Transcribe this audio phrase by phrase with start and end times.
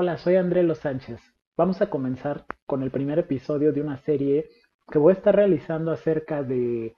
[0.00, 1.20] Hola, soy André Los Sánchez.
[1.56, 4.48] Vamos a comenzar con el primer episodio de una serie
[4.92, 6.94] que voy a estar realizando acerca de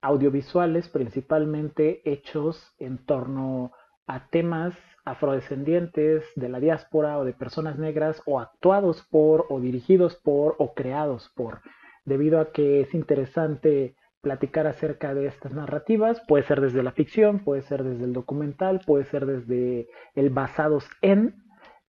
[0.00, 3.72] audiovisuales principalmente hechos en torno
[4.06, 4.72] a temas
[5.04, 10.74] afrodescendientes de la diáspora o de personas negras o actuados por o dirigidos por o
[10.74, 11.60] creados por,
[12.04, 17.40] debido a que es interesante platicar acerca de estas narrativas, puede ser desde la ficción,
[17.40, 21.34] puede ser desde el documental, puede ser desde el basados en,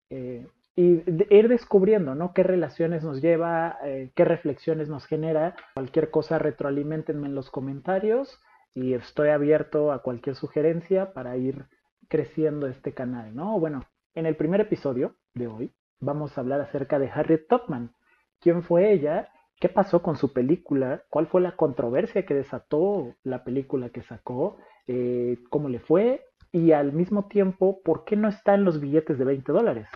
[0.09, 2.33] eh, y ir descubriendo, ¿no?
[2.33, 5.55] Qué relaciones nos lleva, eh, qué reflexiones nos genera.
[5.73, 8.41] Cualquier cosa retroalimentenme en los comentarios
[8.73, 11.65] y estoy abierto a cualquier sugerencia para ir
[12.09, 13.57] creciendo este canal, ¿no?
[13.57, 13.85] Bueno,
[14.15, 17.93] en el primer episodio de hoy vamos a hablar acerca de Harriet Tubman.
[18.41, 19.29] ¿Quién fue ella?
[19.61, 21.03] ¿Qué pasó con su película?
[21.09, 24.57] ¿Cuál fue la controversia que desató la película que sacó?
[24.87, 26.25] Eh, ¿Cómo le fue?
[26.51, 29.87] Y al mismo tiempo, ¿por qué no está en los billetes de 20 dólares?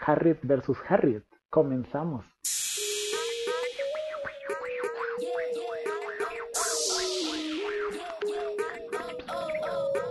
[0.00, 1.24] Harriet versus Harriet.
[1.50, 2.24] Comenzamos.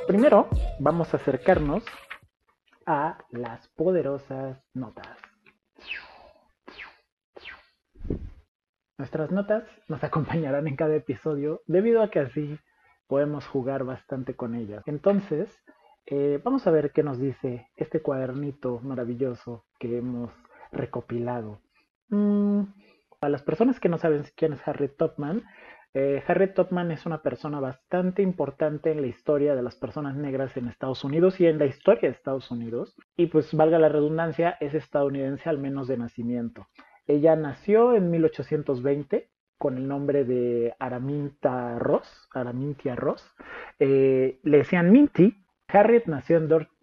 [0.08, 0.48] Primero
[0.80, 1.84] vamos a acercarnos
[2.86, 5.18] a las poderosas notas.
[8.98, 12.58] Nuestras notas nos acompañarán en cada episodio debido a que así
[13.08, 14.82] podemos jugar bastante con ellas.
[14.86, 15.50] Entonces,
[16.10, 20.32] eh, vamos a ver qué nos dice este cuadernito maravilloso que hemos
[20.72, 21.60] recopilado.
[22.10, 22.62] Mm,
[23.20, 25.44] para las personas que no saben quién es Harriet Tubman,
[25.94, 30.56] eh, Harriet Tubman es una persona bastante importante en la historia de las personas negras
[30.56, 32.96] en Estados Unidos y en la historia de Estados Unidos.
[33.18, 36.68] Y pues valga la redundancia, es estadounidense al menos de nacimiento.
[37.06, 43.36] Ella nació en 1820 con el nombre de Araminta Ross, Aramintia Ross.
[43.80, 46.38] Eh, le decían Minty Harriet nació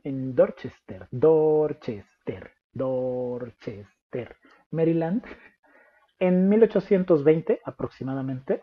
[0.04, 4.36] en, Dorchester, Dorchester, Dorchester,
[4.70, 5.24] Maryland,
[6.18, 8.62] en 1820 aproximadamente.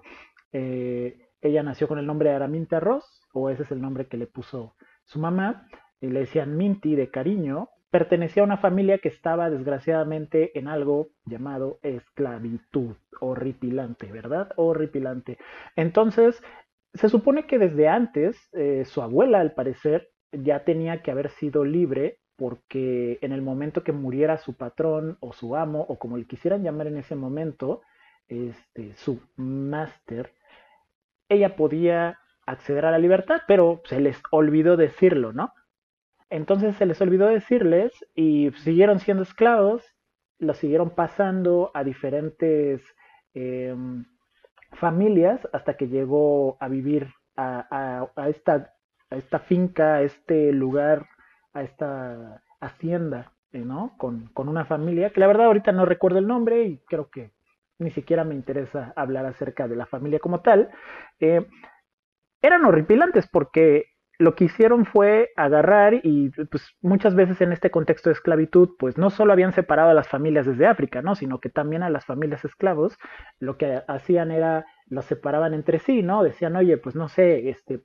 [0.51, 4.17] Eh, ella nació con el nombre de Araminta Ross, o ese es el nombre que
[4.17, 5.67] le puso su mamá,
[5.99, 7.69] y le decían Minty de cariño.
[7.89, 14.51] Pertenecía a una familia que estaba desgraciadamente en algo llamado esclavitud, horripilante, ¿verdad?
[14.55, 15.39] Horripilante.
[15.75, 16.41] Entonces,
[16.93, 21.63] se supone que desde antes eh, su abuela, al parecer, ya tenía que haber sido
[21.63, 26.25] libre porque en el momento que muriera su patrón o su amo o como le
[26.25, 27.81] quisieran llamar en ese momento,
[28.27, 30.33] este, su máster,
[31.29, 35.53] ella podía acceder a la libertad, pero se les olvidó decirlo, ¿no?
[36.29, 39.83] Entonces se les olvidó decirles y siguieron siendo esclavos,
[40.39, 42.81] lo siguieron pasando a diferentes
[43.33, 44.05] em,
[44.73, 51.07] familias hasta que llegó a vivir a, esta, finca, a este lugar,
[51.53, 53.95] a esta hacienda, eh, ¿no?
[53.97, 57.31] Con, una familia, que la verdad ahorita no recuerdo el nombre y creo que
[57.79, 60.69] ni siquiera me interesa hablar acerca de la familia como tal.
[61.19, 61.47] Eh,
[62.41, 63.90] eran horripilantes porque
[64.21, 68.97] lo que hicieron fue agarrar y pues muchas veces en este contexto de esclavitud pues
[68.97, 71.15] no solo habían separado a las familias desde África, ¿no?
[71.15, 72.97] sino que también a las familias esclavos
[73.39, 76.21] lo que hacían era los separaban entre sí, ¿no?
[76.21, 77.81] Decían, "Oye, pues no sé, este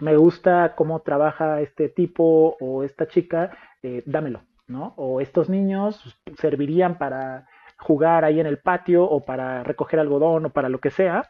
[0.00, 4.94] me gusta cómo trabaja este tipo o esta chica, eh, dámelo", ¿no?
[4.96, 7.46] O estos niños servirían para
[7.78, 11.22] jugar ahí en el patio o para recoger algodón o para lo que sea.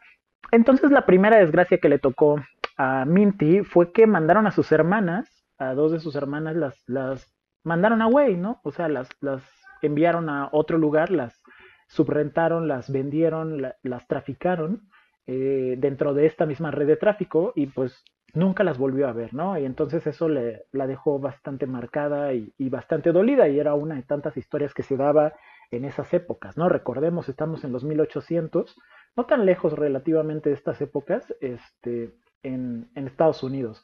[0.52, 2.40] Entonces la primera desgracia que le tocó
[2.80, 7.30] a Minty fue que mandaron a sus hermanas, a dos de sus hermanas, las, las
[7.62, 8.62] mandaron away, ¿no?
[8.64, 9.42] O sea, las, las
[9.82, 11.42] enviaron a otro lugar, las
[11.88, 14.88] subrentaron, las vendieron, las traficaron
[15.26, 18.02] eh, dentro de esta misma red de tráfico y pues
[18.32, 19.58] nunca las volvió a ver, ¿no?
[19.58, 23.96] Y entonces eso le, la dejó bastante marcada y, y, bastante dolida y era una
[23.96, 25.34] de tantas historias que se daba
[25.70, 26.70] en esas épocas, ¿no?
[26.70, 28.74] Recordemos, estamos en los 1800,
[29.16, 33.82] no tan lejos relativamente de estas épocas, este, en, Estados Unidos.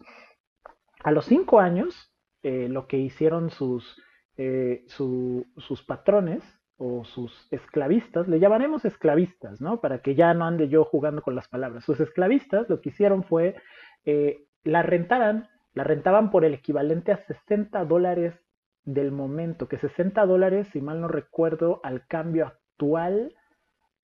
[1.05, 2.13] A los cinco años,
[2.43, 4.01] eh, lo que hicieron sus,
[4.37, 6.43] eh, sus patrones
[6.79, 9.81] o sus esclavistas, le llamaremos esclavistas, ¿no?
[9.81, 11.85] Para que ya no ande yo jugando con las palabras.
[11.85, 13.57] Sus esclavistas lo que hicieron fue,
[14.05, 18.35] eh, la rentaran, la rentaban por el equivalente a 60 dólares
[18.85, 23.35] del momento, que 60 dólares, si mal no recuerdo, al cambio actual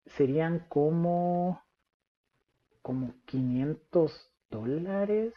[0.07, 1.63] serían como,
[2.81, 5.35] como 500 dólares.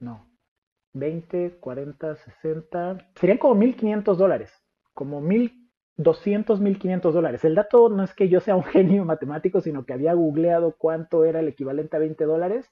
[0.00, 0.26] No.
[0.94, 2.98] 20, 40, 60.
[3.14, 4.52] Serían como 1500 dólares.
[4.92, 7.44] Como 1200, 1500 dólares.
[7.44, 11.24] El dato no es que yo sea un genio matemático, sino que había googleado cuánto
[11.24, 12.66] era el equivalente a 20 dólares.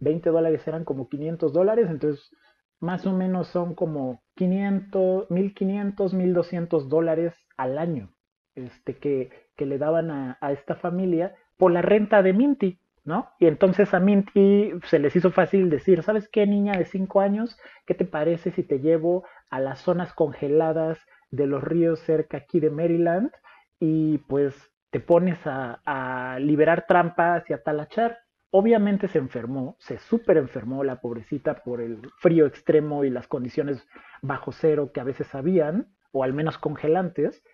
[0.00, 1.86] 20 dólares eran como 500 dólares.
[1.88, 2.28] Entonces
[2.80, 8.16] más o menos son como 500, 1500, 1200 dólares al año
[8.56, 13.30] este, que, que le daban a, a, esta familia por la renta de Minty, ¿no?
[13.38, 17.56] Y entonces a Minty se les hizo fácil decir, ¿sabes qué, niña de 5 años?
[17.86, 20.98] ¿Qué te parece si te llevo a las zonas congeladas
[21.30, 23.30] de los ríos cerca aquí de Maryland
[23.78, 24.54] y pues
[24.90, 28.18] te pones a, a liberar trampas y a talachar?
[28.50, 33.86] Obviamente se enfermó, se súper enfermó la pobrecita por el frío extremo y las condiciones
[34.20, 37.44] bajo cero que a veces habían, o al menos congelantes,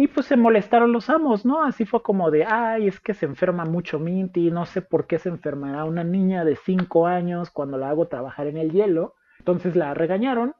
[0.00, 1.64] y pues se molestaron los amos, ¿no?
[1.64, 5.18] Así fue como de, ay, es que se enferma mucho Minty, no sé por qué
[5.18, 9.16] se enfermará una niña de 5 años cuando la hago trabajar en el hielo.
[9.40, 10.54] Entonces la regañaron,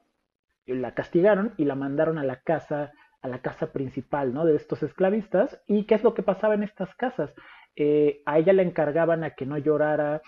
[0.65, 2.91] la castigaron y la mandaron a la casa,
[3.21, 4.43] a la casa principal, ¿no?
[4.43, 5.61] De estos esclavistas.
[5.67, 7.33] ¿Y qué es lo que pasaba en estas casas?
[7.77, 10.21] Eh, a ella le encargaban a que no llorara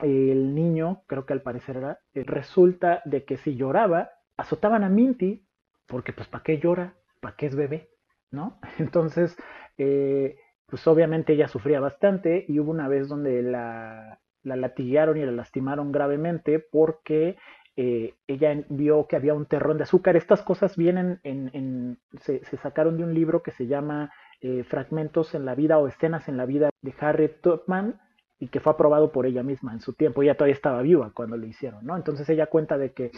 [0.00, 4.88] el niño, creo que al parecer era, eh, resulta de que si lloraba, azotaban a
[4.88, 5.46] Minty,
[5.86, 6.94] porque pues ¿para qué llora?
[7.20, 7.93] ¿Para qué es bebé?
[8.30, 8.58] ¿No?
[8.78, 9.36] Entonces,
[9.78, 10.36] eh,
[10.66, 15.32] pues obviamente ella sufría bastante y hubo una vez donde la, la latigaron y la
[15.32, 17.36] lastimaron gravemente porque
[17.76, 20.16] eh, ella vio que había un terrón de azúcar.
[20.16, 25.34] Estas cosas vienen en, en se, sacaron de un libro que se llama eh, Fragmentos
[25.34, 28.00] en la vida o escenas en la vida de Harriet Tubman
[28.38, 30.22] y que fue aprobado por ella misma en su tiempo.
[30.22, 31.96] Ella todavía estaba viva cuando lo hicieron, ¿no?
[31.96, 33.10] Entonces ella cuenta de que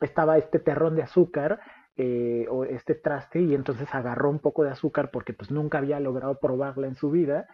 [0.00, 1.60] estaba este terrón de azúcar
[2.00, 5.98] eh, o este traste y entonces agarró un poco de azúcar porque pues nunca había
[5.98, 7.48] logrado probarla en su vida.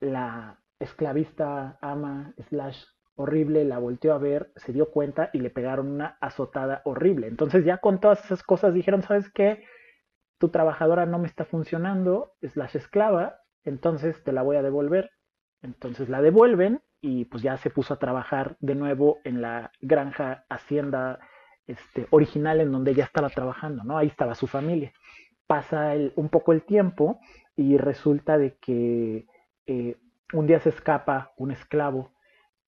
[0.00, 2.82] La esclavista ama slash
[3.16, 7.26] horrible la volteó a ver, se dio cuenta y le pegaron una azotada horrible.
[7.26, 9.62] Entonces ya con todas esas cosas dijeron, ¿sabes qué?
[10.38, 15.10] Tu trabajadora no me está funcionando, slash esclava, entonces te la voy a devolver.
[15.60, 20.46] Entonces la devuelven y pues ya se puso a trabajar de nuevo en la granja
[20.48, 21.20] hacienda
[21.70, 23.96] este, original en donde ella estaba trabajando, ¿no?
[23.96, 24.92] Ahí estaba su familia.
[25.46, 27.20] Pasa un poco el tiempo
[27.56, 29.26] y resulta de que
[29.66, 29.96] eh,
[30.32, 32.12] un día se escapa un esclavo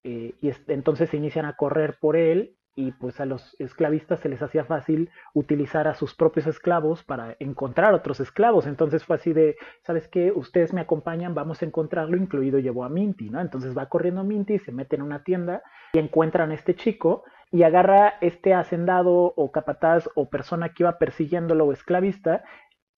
[0.05, 4.21] eh, y es, entonces se inician a correr por él y pues a los esclavistas
[4.21, 8.67] se les hacía fácil utilizar a sus propios esclavos para encontrar otros esclavos.
[8.67, 10.33] Entonces fue así de, ¿sabes qué?
[10.33, 13.41] Ustedes me acompañan, vamos a encontrarlo, incluido llevó a Minty, ¿no?
[13.41, 15.63] Entonces va corriendo Minty, se mete en una tienda
[15.93, 20.99] y encuentran a este chico y agarra este hacendado o capataz o persona que iba
[20.99, 22.43] persiguiéndolo o esclavista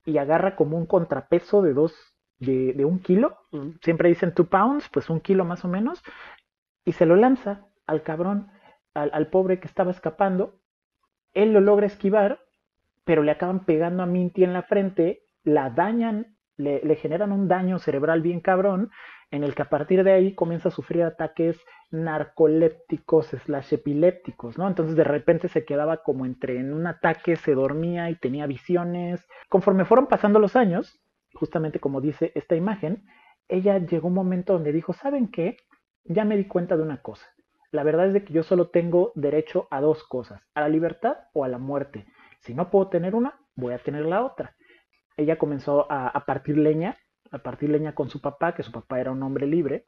[0.05, 1.93] y agarra como un contrapeso de dos,
[2.39, 3.37] de, de un kilo,
[3.83, 6.03] siempre dicen two pounds, pues un kilo más o menos,
[6.85, 8.51] y se lo lanza al cabrón,
[8.95, 10.61] al, al pobre que estaba escapando.
[11.33, 12.39] Él lo logra esquivar,
[13.05, 17.49] pero le acaban pegando a Minty en la frente, la dañan, le, le generan un
[17.49, 18.91] daño cerebral bien cabrón,
[19.35, 21.61] en el que a partir de ahí comienza a sufrir ataques
[21.91, 24.69] narcolépticos slash epilépticos, ¿no?
[24.69, 29.27] Entonces de repente se quedaba como entre en un ataque, se dormía y tenía visiones.
[29.49, 31.01] Conforme fueron pasando los años,
[31.35, 33.05] justamente como dice esta imagen,
[33.49, 35.57] ella llegó un momento donde dijo, ¿saben qué?
[36.05, 37.27] Ya me di cuenta de una cosa.
[37.73, 41.17] La verdad es de que yo solo tengo derecho a dos cosas, a la libertad
[41.33, 42.07] o a la muerte.
[42.41, 44.55] Si no puedo tener una, voy a tener la otra.
[45.17, 46.97] Ella comenzó a, a partir leña
[47.35, 49.87] a partir leña con su papá, que su papá era un hombre libre,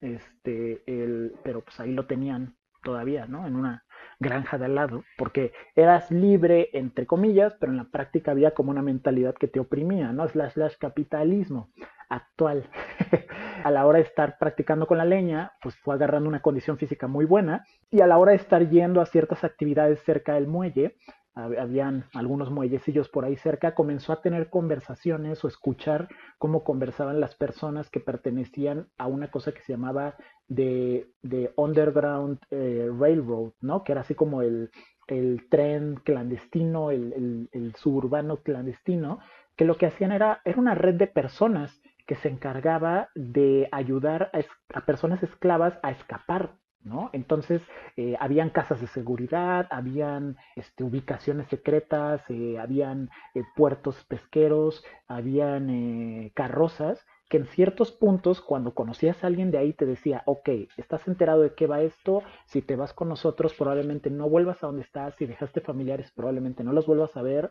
[0.00, 3.46] este, el, pero pues ahí lo tenían todavía, ¿no?
[3.46, 3.84] En una
[4.18, 8.70] granja de al lado, porque eras libre, entre comillas, pero en la práctica había como
[8.70, 10.26] una mentalidad que te oprimía, ¿no?
[10.28, 11.70] Slash, slash capitalismo
[12.08, 12.68] actual.
[13.64, 17.06] a la hora de estar practicando con la leña, pues fue agarrando una condición física
[17.06, 20.96] muy buena, y a la hora de estar yendo a ciertas actividades cerca del muelle,
[21.38, 27.34] habían algunos muellecillos por ahí cerca, comenzó a tener conversaciones o escuchar cómo conversaban las
[27.36, 30.16] personas que pertenecían a una cosa que se llamaba
[30.48, 33.84] de, de Underground eh, Railroad, ¿no?
[33.84, 34.70] Que era así como el,
[35.06, 39.20] el tren clandestino, el, el, suburbano clandestino,
[39.56, 44.30] que lo que hacían era, era una red de personas que se encargaba de ayudar
[44.74, 46.54] a personas esclavas a escapar
[46.84, 47.10] ¿no?
[47.12, 47.62] Entonces,
[47.96, 55.70] eh, habían casas de seguridad, habían este, ubicaciones secretas, eh, habían eh, puertos pesqueros, habían
[55.70, 60.48] eh, carrozas que en ciertos puntos, cuando conocías a alguien de ahí, te decía, ok,
[60.76, 64.66] estás enterado de qué va esto, si te vas con nosotros, probablemente no vuelvas a
[64.68, 67.50] donde estás, si dejaste familiares, probablemente no los vuelvas a ver,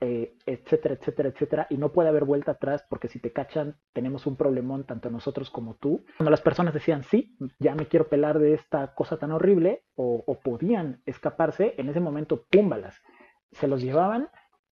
[0.00, 4.26] eh, etcétera, etcétera, etcétera, y no puede haber vuelta atrás porque si te cachan tenemos
[4.26, 6.04] un problemón tanto nosotros como tú.
[6.16, 10.38] Cuando las personas decían, sí, ya me quiero pelar de esta cosa tan horrible, o,
[10.42, 13.02] podían escaparse, en ese momento, púmbalas,
[13.50, 14.28] se los llevaban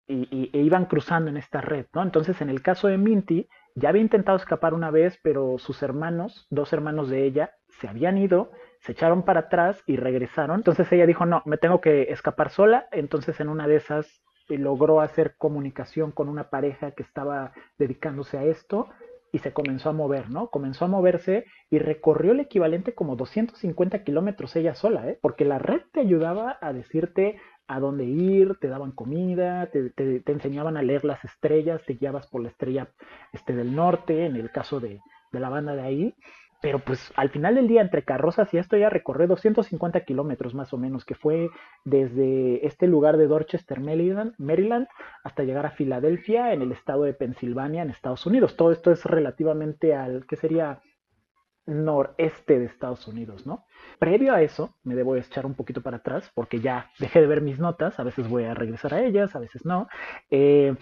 [0.06, 2.02] y, e iban cruzando en esta red, ¿no?
[2.04, 6.46] Entonces, en el caso de Minty, ya había intentado escapar una vez, pero sus hermanos,
[6.50, 10.56] dos hermanos de ella, se habían ido, se echaron para atrás y regresaron.
[10.56, 12.88] Entonces ella dijo, no, me tengo que escapar sola.
[12.92, 18.44] Entonces en una de esas logró hacer comunicación con una pareja que estaba dedicándose a
[18.44, 18.88] esto
[19.32, 20.48] y se comenzó a mover, ¿no?
[20.48, 25.18] Comenzó a moverse y recorrió el equivalente como 250 kilómetros ella sola, ¿eh?
[25.20, 27.38] Porque la red te ayudaba a decirte
[27.68, 32.42] a dónde ir, te daban comida, te, enseñaban a leer las estrellas, te guiabas por
[32.42, 32.88] la estrella
[33.32, 35.00] este, del norte, en el caso de,
[35.32, 36.14] de la banda de ahí,
[36.60, 40.72] pero pues al final del día entre carrozas y esto ya recorrió 250 kilómetros más
[40.72, 41.50] o menos, que fue
[41.84, 44.88] desde este lugar de Dorchester, Maryland,
[45.24, 48.56] hasta llegar a Filadelfia, en el estado de Pensilvania, en Estados Unidos.
[48.56, 50.80] Todo esto es relativamente al, que sería?
[51.66, 53.64] noreste de Estados Unidos, ¿no?
[53.98, 57.40] Previo a eso, me debo echar un poquito para atrás porque ya dejé de ver
[57.40, 59.88] mis notas, a veces voy a regresar a ellas, a veces no.
[60.30, 60.76] Eh,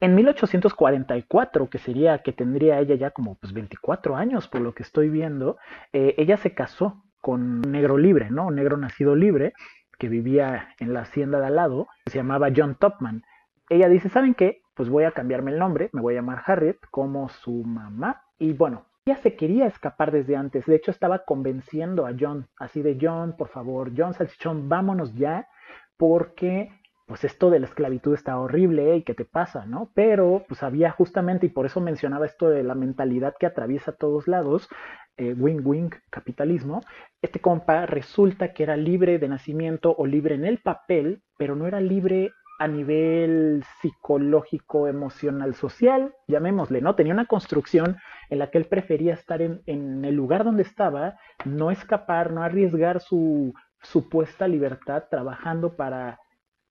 [0.00, 4.82] en 1844, que sería que tendría ella ya como pues 24 años por lo que
[4.82, 5.56] estoy viendo,
[5.92, 8.46] eh, ella se casó con un negro libre, ¿no?
[8.46, 9.52] Un negro nacido libre
[9.98, 13.22] que vivía en la hacienda de al lado, se llamaba John Topman.
[13.68, 14.62] Ella dice, ¿saben qué?
[14.74, 18.22] Pues voy a cambiarme el nombre, me voy a llamar Harriet como su mamá.
[18.38, 20.66] Y bueno, ella se quería escapar desde antes.
[20.66, 25.48] De hecho, estaba convenciendo a John, así de John, por favor, John Salchichón, vámonos ya,
[25.96, 26.70] porque
[27.08, 29.90] pues esto de la esclavitud está horrible y qué te pasa, ¿no?
[29.94, 34.28] Pero pues había justamente, y por eso mencionaba esto de la mentalidad que atraviesa todos
[34.28, 34.68] lados,
[35.16, 36.82] eh, wing-wing capitalismo,
[37.22, 41.66] este compa resulta que era libre de nacimiento o libre en el papel, pero no
[41.66, 46.94] era libre a nivel psicológico, emocional, social, llamémosle, ¿no?
[46.94, 47.96] Tenía una construcción
[48.28, 52.42] en la que él prefería estar en, en el lugar donde estaba, no escapar, no
[52.42, 56.18] arriesgar su supuesta libertad trabajando para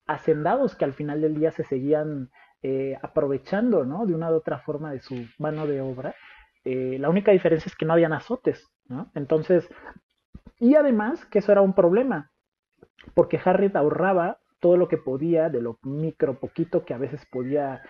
[0.07, 2.29] hacendados que al final del día se seguían
[2.63, 4.05] eh, aprovechando ¿no?
[4.05, 6.15] de una u otra forma de su mano de obra.
[6.63, 8.67] Eh, la única diferencia es que no habían azotes.
[8.87, 9.11] ¿no?
[9.13, 9.69] Entonces,
[10.59, 12.31] y además que eso era un problema,
[13.13, 17.83] porque Harriet ahorraba todo lo que podía, de lo micro poquito que a veces podía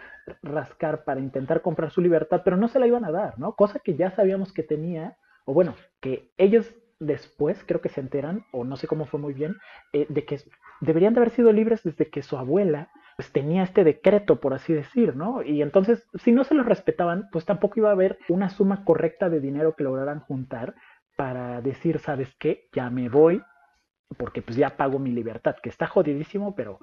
[0.43, 3.53] rascar para intentar comprar su libertad, pero no se la iban a dar, ¿no?
[3.55, 8.45] Cosa que ya sabíamos que tenía, o bueno, que ellos después creo que se enteran,
[8.51, 9.57] o no sé cómo fue muy bien,
[9.93, 10.39] eh, de que
[10.81, 14.73] deberían de haber sido libres desde que su abuela pues tenía este decreto, por así
[14.73, 15.41] decir, ¿no?
[15.41, 19.27] Y entonces, si no se lo respetaban, pues tampoco iba a haber una suma correcta
[19.27, 20.75] de dinero que lograran juntar
[21.15, 22.69] para decir, ¿sabes qué?
[22.73, 23.41] Ya me voy,
[24.17, 26.79] porque pues ya pago mi libertad, que está jodidísimo, pero,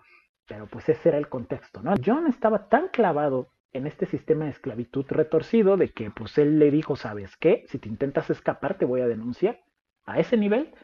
[0.48, 1.94] pero pues ese era el contexto, ¿no?
[2.04, 6.72] John estaba tan clavado en este sistema de esclavitud retorcido de que pues él le
[6.72, 7.64] dijo, ¿sabes qué?
[7.68, 9.60] Si te intentas escapar te voy a denunciar
[10.06, 10.74] a ese nivel.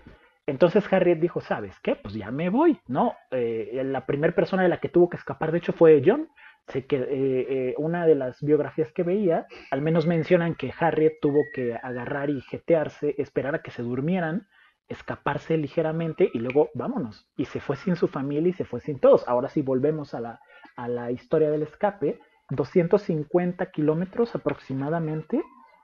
[0.46, 1.94] Entonces Harriet dijo, ¿sabes qué?
[1.94, 3.14] Pues ya me voy, ¿no?
[3.30, 6.28] Eh, la primera persona de la que tuvo que escapar, de hecho, fue John.
[6.68, 11.14] Sé que eh, eh, una de las biografías que veía, al menos mencionan que Harriet
[11.20, 14.46] tuvo que agarrar y jetearse, esperar a que se durmieran,
[14.88, 17.28] escaparse ligeramente y luego vámonos.
[17.36, 19.26] Y se fue sin su familia y se fue sin todos.
[19.28, 20.40] Ahora sí volvemos a la,
[20.76, 22.20] a la historia del escape.
[22.50, 25.42] 250 kilómetros aproximadamente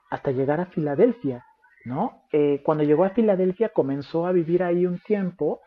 [0.09, 1.45] hasta llegar a Filadelfia.
[1.87, 2.23] ¿No?
[2.31, 5.61] Eh, cuando llegó a Filadelfia comenzó a vivir ahí un tiempo,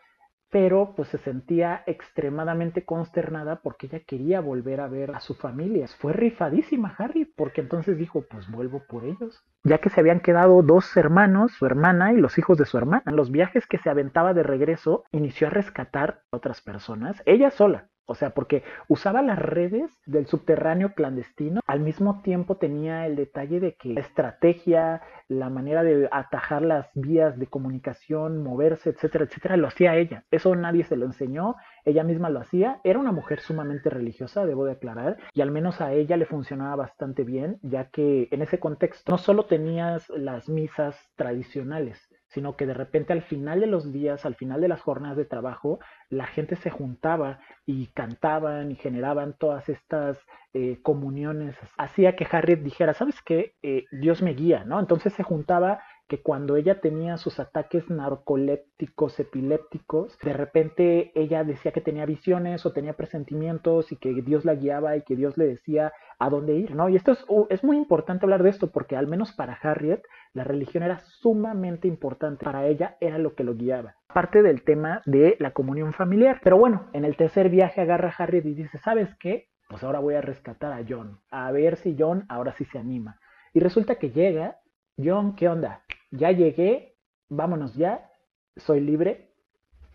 [0.51, 5.87] pero pues se sentía extremadamente consternada porque ella quería volver a ver a su familia.
[5.87, 9.41] Fue rifadísima Harry, porque entonces dijo, pues vuelvo por ellos.
[9.63, 13.03] Ya que se habían quedado dos hermanos, su hermana y los hijos de su hermana.
[13.07, 17.49] En los viajes que se aventaba de regreso, inició a rescatar a otras personas, ella
[17.49, 23.15] sola, o sea, porque usaba las redes del subterráneo clandestino, al mismo tiempo tenía el
[23.15, 29.25] detalle de que la estrategia, la manera de atajar las vías de comunicación, moverse, etcétera,
[29.25, 30.25] etcétera, lo hacía ella.
[30.31, 31.55] Eso nadie se lo enseñó,
[31.85, 32.81] ella misma lo hacía.
[32.83, 36.75] Era una mujer sumamente religiosa, debo de aclarar, y al menos a ella le funcionaba
[36.75, 42.65] bastante bien, ya que en ese contexto no solo tenías las misas tradicionales, sino que
[42.65, 46.25] de repente al final de los días, al final de las jornadas de trabajo, la
[46.25, 50.17] gente se juntaba y cantaban y generaban todas estas
[50.53, 51.55] eh, comuniones.
[51.77, 53.55] Hacía que Harriet dijera, ¿sabes qué?
[53.61, 54.79] Eh, Dios me guía, ¿no?
[54.79, 55.81] Entonces se juntaba
[56.11, 62.65] que cuando ella tenía sus ataques narcolépticos, epilépticos, de repente ella decía que tenía visiones
[62.65, 66.55] o tenía presentimientos y que Dios la guiaba y que Dios le decía a dónde
[66.55, 66.89] ir, ¿no?
[66.89, 67.13] Y esto
[67.49, 70.01] es, muy importante hablar de esto porque al menos para Harriet
[70.33, 73.95] la religión era sumamente importante, para ella era lo que lo guiaba.
[74.09, 76.41] Aparte del tema de la comunión familiar.
[76.43, 79.47] Pero bueno, en el tercer viaje agarra a Harriet y dice, ¿sabes qué?
[79.69, 83.17] Pues ahora voy a rescatar a John, a ver si John ahora sí se anima.
[83.53, 84.57] Y resulta que llega,
[85.03, 85.83] John, ¿qué onda?
[86.11, 86.97] ya llegué,
[87.29, 88.11] vámonos ya,
[88.57, 89.33] soy libre.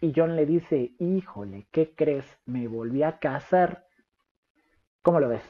[0.01, 2.27] Y John le dice, híjole, ¿qué crees?
[2.45, 3.87] Me volví a casar.
[5.03, 5.45] ¿Cómo lo ves?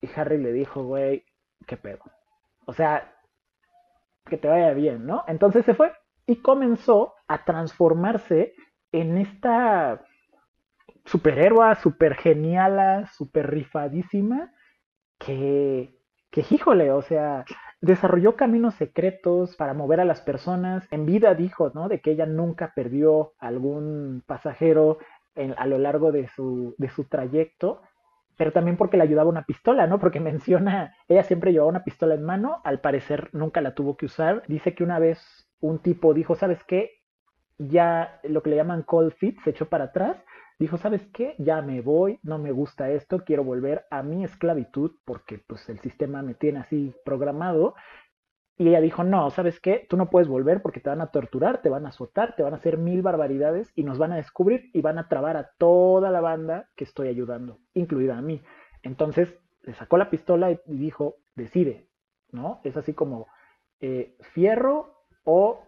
[0.00, 1.24] Y Harry le dijo, güey,
[1.66, 2.00] qué pedo.
[2.66, 3.14] O sea,
[4.26, 5.24] que te vaya bien, ¿no?
[5.26, 5.92] Entonces se fue
[6.26, 8.54] y comenzó a transformarse
[8.92, 10.04] en esta
[11.04, 14.52] superhéroe, super geniala, super rifadísima,
[15.18, 15.98] que,
[16.30, 17.44] que híjole, o sea,
[17.80, 20.86] desarrolló caminos secretos para mover a las personas.
[20.90, 21.88] En vida dijo, ¿no?
[21.88, 24.98] De que ella nunca perdió algún pasajero
[25.56, 27.80] a lo largo de su, de su trayecto,
[28.36, 29.98] pero también porque le ayudaba una pistola, ¿no?
[29.98, 34.06] Porque menciona, ella siempre llevaba una pistola en mano, al parecer nunca la tuvo que
[34.06, 34.42] usar.
[34.48, 37.00] Dice que una vez un tipo dijo, ¿sabes qué?
[37.58, 40.16] Ya lo que le llaman cold feet se echó para atrás
[40.60, 41.34] dijo, ¿sabes qué?
[41.38, 45.80] Ya me voy, no me gusta esto, quiero volver a mi esclavitud porque pues el
[45.80, 47.74] sistema me tiene así programado.
[48.58, 49.86] Y ella dijo, no, ¿sabes qué?
[49.88, 52.52] Tú no puedes volver porque te van a torturar, te van a azotar, te van
[52.52, 56.10] a hacer mil barbaridades y nos van a descubrir y van a trabar a toda
[56.10, 58.42] la banda que estoy ayudando, incluida a mí.
[58.82, 61.88] Entonces le sacó la pistola y dijo, decide,
[62.32, 62.60] ¿no?
[62.64, 63.28] Es así como
[63.80, 65.62] eh, fierro o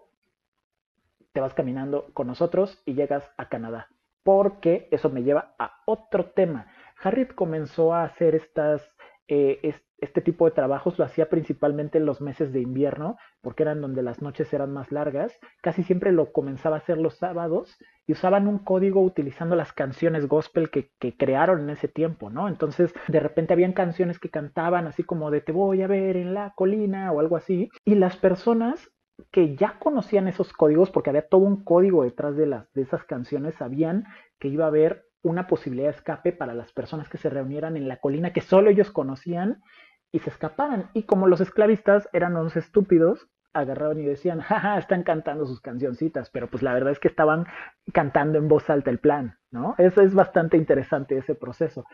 [1.32, 3.88] te vas caminando con nosotros y llegas a Canadá
[4.22, 6.66] porque eso me lleva a otro tema.
[7.02, 8.82] Harriet comenzó a hacer estas,
[9.28, 13.80] eh, este tipo de trabajos, lo hacía principalmente en los meses de invierno, porque eran
[13.80, 15.38] donde las noches eran más largas.
[15.62, 17.76] Casi siempre lo comenzaba a hacer los sábados
[18.06, 22.48] y usaban un código utilizando las canciones gospel que, que crearon en ese tiempo, ¿no?
[22.48, 26.34] Entonces, de repente habían canciones que cantaban así como de te voy a ver en
[26.34, 28.90] la colina o algo así, y las personas
[29.30, 33.04] que ya conocían esos códigos, porque había todo un código detrás de, las, de esas
[33.04, 34.04] canciones, sabían
[34.38, 37.88] que iba a haber una posibilidad de escape para las personas que se reunieran en
[37.88, 39.62] la colina que solo ellos conocían
[40.10, 40.90] y se escapaban.
[40.94, 46.30] Y como los esclavistas eran unos estúpidos, agarraban y decían, jaja, están cantando sus cancioncitas,
[46.30, 47.46] pero pues la verdad es que estaban
[47.92, 49.74] cantando en voz alta el plan, ¿no?
[49.78, 51.84] Eso es bastante interesante ese proceso.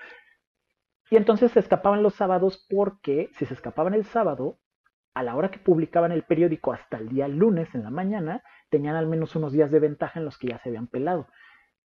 [1.11, 4.59] Y entonces se escapaban los sábados porque si se escapaban el sábado,
[5.19, 8.95] a la hora que publicaban el periódico hasta el día lunes en la mañana, tenían
[8.95, 11.27] al menos unos días de ventaja en los que ya se habían pelado.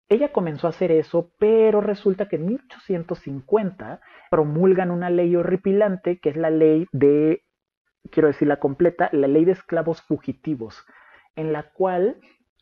[0.08, 4.00] Ella comenzó a hacer eso, pero resulta que en 1850
[4.32, 7.44] promulgan una ley horripilante, que es la ley de,
[8.10, 10.84] quiero decir la completa, la ley de esclavos fugitivos,
[11.36, 12.16] en la cual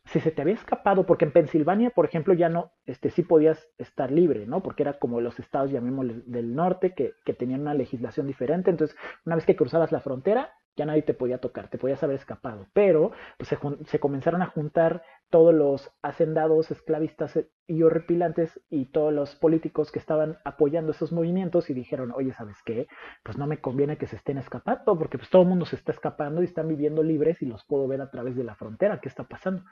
[0.05, 3.67] si se te había escapado, porque en Pensilvania, por ejemplo, ya no, este, sí podías
[3.79, 4.61] estar libre, ¿no?
[4.61, 8.71] Porque era como los estados, llamémosle, del norte, que, que, tenían una legislación diferente.
[8.71, 12.15] Entonces, una vez que cruzabas la frontera, ya nadie te podía tocar, te podías haber
[12.15, 12.67] escapado.
[12.73, 13.49] Pero pues,
[13.87, 19.99] se, comenzaron a juntar todos los hacendados, esclavistas y horripilantes y todos los políticos que
[19.99, 22.87] estaban apoyando esos movimientos y dijeron, oye, ¿sabes qué?
[23.23, 25.91] Pues no me conviene que se estén escapando porque pues todo el mundo se está
[25.91, 29.01] escapando y están viviendo libres y los puedo ver a través de la frontera.
[29.01, 29.63] ¿Qué está pasando?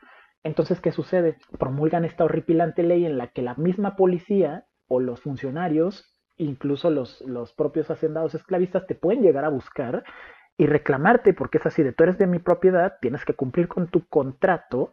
[0.43, 1.37] Entonces, ¿qué sucede?
[1.57, 7.21] Promulgan esta horripilante ley en la que la misma policía o los funcionarios incluso los,
[7.21, 10.03] los propios hacendados esclavistas te pueden llegar a buscar
[10.57, 13.87] y reclamarte, porque es así de tú eres de mi propiedad, tienes que cumplir con
[13.87, 14.91] tu contrato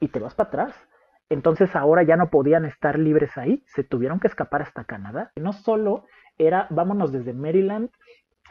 [0.00, 0.88] y te vas para atrás.
[1.28, 5.30] Entonces ahora ya no podían estar libres ahí, se tuvieron que escapar hasta Canadá.
[5.36, 6.06] No solo
[6.38, 7.90] era vámonos desde Maryland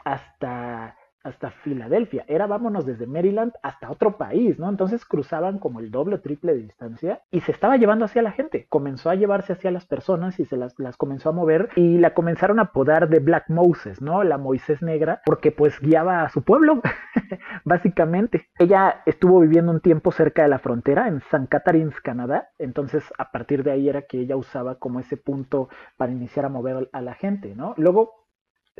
[0.04, 0.96] hasta
[1.28, 2.24] hasta Filadelfia.
[2.26, 4.68] Era vámonos desde Maryland hasta otro país, ¿no?
[4.68, 8.32] Entonces cruzaban como el doble o triple de distancia y se estaba llevando hacia la
[8.32, 8.66] gente.
[8.68, 12.14] Comenzó a llevarse hacia las personas y se las, las comenzó a mover y la
[12.14, 14.24] comenzaron a apodar de Black Moses, ¿no?
[14.24, 16.80] La Moisés negra, porque pues guiaba a su pueblo,
[17.64, 18.48] básicamente.
[18.58, 22.48] Ella estuvo viviendo un tiempo cerca de la frontera, en San Catharines, Canadá.
[22.58, 26.48] Entonces a partir de ahí era que ella usaba como ese punto para iniciar a
[26.48, 27.74] mover a la gente, ¿no?
[27.76, 28.27] Luego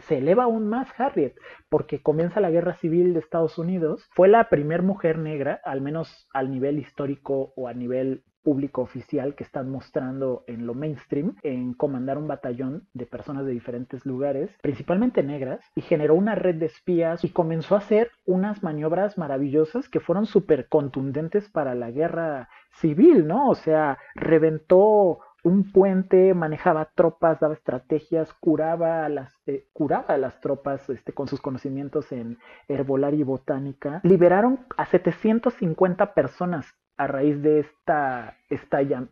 [0.00, 1.34] se eleva aún más Harriet,
[1.68, 4.08] porque comienza la guerra civil de Estados Unidos.
[4.12, 9.34] Fue la primera mujer negra, al menos al nivel histórico o a nivel público oficial
[9.34, 14.50] que están mostrando en lo mainstream, en comandar un batallón de personas de diferentes lugares,
[14.62, 19.90] principalmente negras, y generó una red de espías y comenzó a hacer unas maniobras maravillosas
[19.90, 22.48] que fueron súper contundentes para la guerra
[22.80, 23.50] civil, ¿no?
[23.50, 30.18] O sea, reventó un puente, manejaba tropas, daba estrategias, curaba a las, eh, curaba a
[30.18, 34.00] las tropas este, con sus conocimientos en herbolaria y botánica.
[34.04, 39.04] Liberaron a 750 personas a raíz de esta, esta de,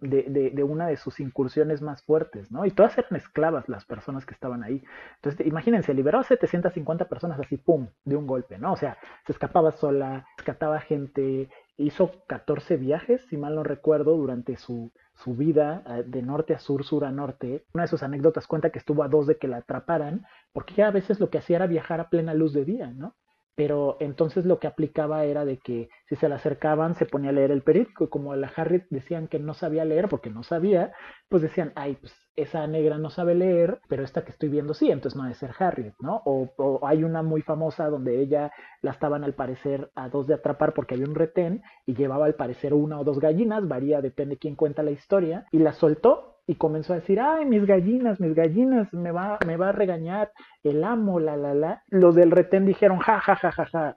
[0.53, 2.67] de, una de sus incursiones más fuertes, ¿no?
[2.67, 4.83] Y todas eran esclavas las personas que estaban ahí.
[5.15, 8.73] Entonces, imagínense, liberó a 750 personas así, pum, de un golpe, ¿no?
[8.73, 14.57] O sea, se escapaba sola, rescataba gente, hizo 14 viajes, si mal no recuerdo, durante
[14.57, 17.65] su, su vida eh, de norte a sur, sur a norte.
[17.75, 20.89] Una de sus anécdotas cuenta que estuvo a dos de que la atraparan, porque ya
[20.89, 23.15] a veces lo que hacía era viajar a plena luz de día, ¿no?
[23.57, 27.33] Pero entonces lo que aplicaba era de que si se le acercaban se ponía a
[27.33, 30.43] leer el periódico y como a la Harriet decían que no sabía leer porque no
[30.43, 30.93] sabía,
[31.29, 34.91] pues decían, ay, pues esa negra no sabe leer, pero esta que estoy viendo sí,
[34.91, 36.21] entonces no debe ser Harriet, ¿no?
[36.27, 40.35] O, o, hay una muy famosa donde ella la estaban al parecer a dos de
[40.35, 44.37] atrapar porque había un retén y llevaba al parecer una o dos gallinas, varía, depende
[44.37, 48.35] quién cuenta la historia, y la soltó y comenzó a decir, ay, mis gallinas, mis
[48.35, 50.33] gallinas, me va, me va a regañar
[50.63, 51.83] el amo, la, la, la.
[51.89, 53.97] Los del retén dijeron, ja, ja, ja, ja, ja,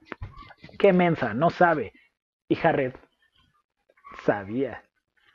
[0.80, 1.94] qué mensa, no sabe.
[2.48, 2.98] Y Harriet
[4.24, 4.84] sabía.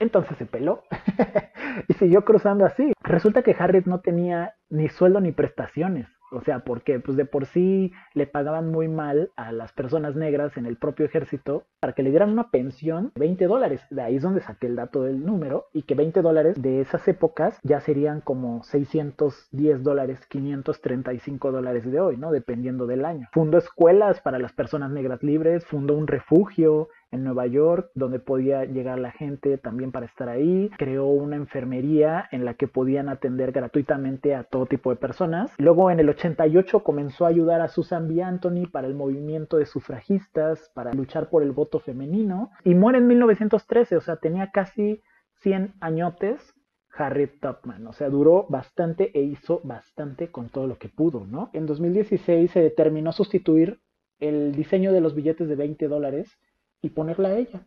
[0.00, 0.82] Entonces se peló
[1.88, 2.92] y siguió cruzando así.
[3.00, 6.08] Resulta que Harriet no tenía ni sueldo ni prestaciones.
[6.34, 10.56] O sea, porque pues de por sí le pagaban muy mal a las personas negras
[10.56, 13.80] en el propio ejército para que le dieran una pensión de 20 dólares.
[13.90, 17.06] De ahí es donde saqué el dato del número y que 20 dólares de esas
[17.06, 22.32] épocas ya serían como 610 dólares, 535 dólares de hoy, ¿no?
[22.32, 23.28] Dependiendo del año.
[23.32, 28.64] Fundó escuelas para las personas negras libres, fundó un refugio en Nueva York, donde podía
[28.64, 30.70] llegar la gente también para estar ahí.
[30.76, 35.52] Creó una enfermería en la que podían atender gratuitamente a todo tipo de personas.
[35.58, 38.22] Luego en el 88 comenzó a ayudar a Susan B.
[38.22, 42.50] Anthony para el movimiento de sufragistas, para luchar por el voto femenino.
[42.64, 45.00] Y muere en 1913, o sea, tenía casi
[45.42, 46.54] 100 añotes
[46.96, 47.86] Harriet Tubman.
[47.86, 51.50] O sea, duró bastante e hizo bastante con todo lo que pudo, ¿no?
[51.52, 53.80] En 2016 se determinó sustituir
[54.18, 56.38] el diseño de los billetes de 20 dólares
[56.84, 57.66] y ponerla a ella.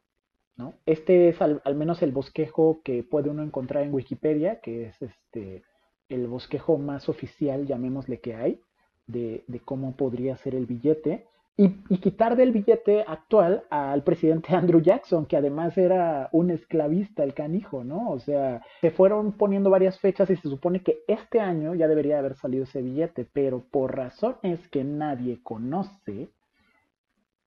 [0.58, 0.76] ¿no?
[0.86, 5.64] Este es al, menos el bosquejo que puede uno encontrar en Wikipedia, que es este
[6.10, 8.62] el bosquejo más oficial, llamémosle que hay,
[9.08, 11.26] de, cómo podría ser el billete.
[11.60, 17.24] Y, y, quitar del billete actual al presidente Andrew Jackson, que además era un esclavista,
[17.24, 18.12] el canijo, ¿no?
[18.12, 22.20] O sea, se fueron poniendo varias fechas y se supone que este año ya debería
[22.20, 26.30] haber salido ese billete, pero por razones que nadie conoce,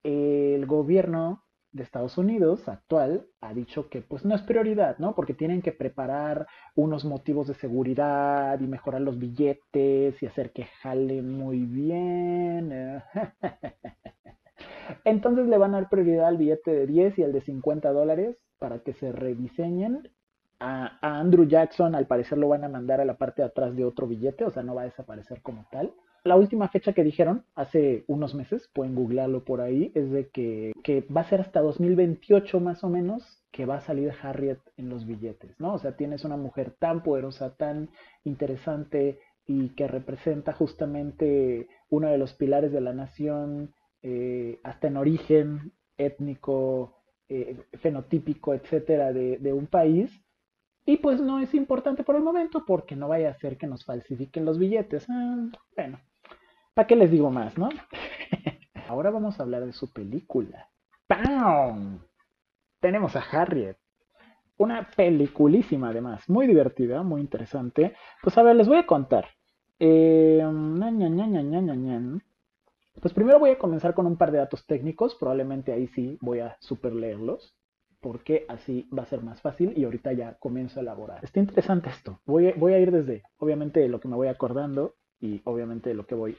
[0.03, 5.15] el gobierno de Estados Unidos actual ha dicho que pues no es prioridad, ¿no?
[5.15, 10.65] Porque tienen que preparar unos motivos de seguridad y mejorar los billetes y hacer que
[10.83, 13.03] jale muy bien.
[15.05, 18.37] Entonces le van a dar prioridad al billete de 10 y al de 50 dólares
[18.59, 20.11] para que se rediseñen.
[20.63, 23.75] A, a Andrew Jackson al parecer lo van a mandar a la parte de atrás
[23.75, 27.05] de otro billete, o sea, no va a desaparecer como tal la última fecha que
[27.05, 30.73] dijeron, hace unos meses, pueden googlearlo por ahí, es de que,
[31.15, 35.07] va a ser hasta 2028 más o menos que va a salir Harriet en los
[35.07, 35.75] billetes, ¿no?
[35.75, 37.91] O sea, tienes una mujer tan poderosa, tan
[38.25, 44.97] interesante y que representa justamente uno de los pilares de la nación, eh, hasta en
[44.97, 50.11] origen étnico, eh, fenotípico, etcétera, de, de un país,
[50.87, 53.85] y pues no es importante por el momento porque no vaya a ser que nos
[53.85, 55.07] falsifiquen los billetes.
[55.09, 56.01] Ah, bueno,
[56.81, 57.69] ¿Para qué les digo más, no?
[58.89, 60.71] Ahora vamos a hablar de su película.
[61.07, 62.01] ¡Pam!
[62.81, 63.77] Tenemos a Harriet.
[64.57, 67.95] Una peliculísima además, muy divertida, muy interesante.
[68.23, 69.27] Pues a ver, les voy a contar.
[69.79, 70.43] Eh,
[72.99, 76.41] pues primero voy a comenzar con un par de datos técnicos, probablemente ahí sí voy
[76.41, 77.55] a super leerlos,
[78.01, 81.23] porque así va a ser más fácil y ahorita ya comienzo a elaborar.
[81.23, 82.23] Está interesante esto.
[82.25, 86.39] Voy a ir desde, obviamente, lo que me voy acordando y obviamente lo que voy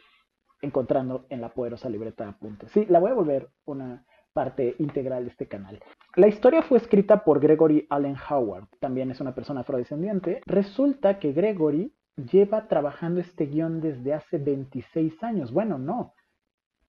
[0.61, 2.71] encontrando en la poderosa libreta de apuntes.
[2.71, 5.79] Sí, la voy a volver una parte integral de este canal.
[6.15, 10.41] La historia fue escrita por Gregory Allen Howard, también es una persona afrodescendiente.
[10.45, 15.51] Resulta que Gregory lleva trabajando este guion desde hace 26 años.
[15.51, 16.13] Bueno, no,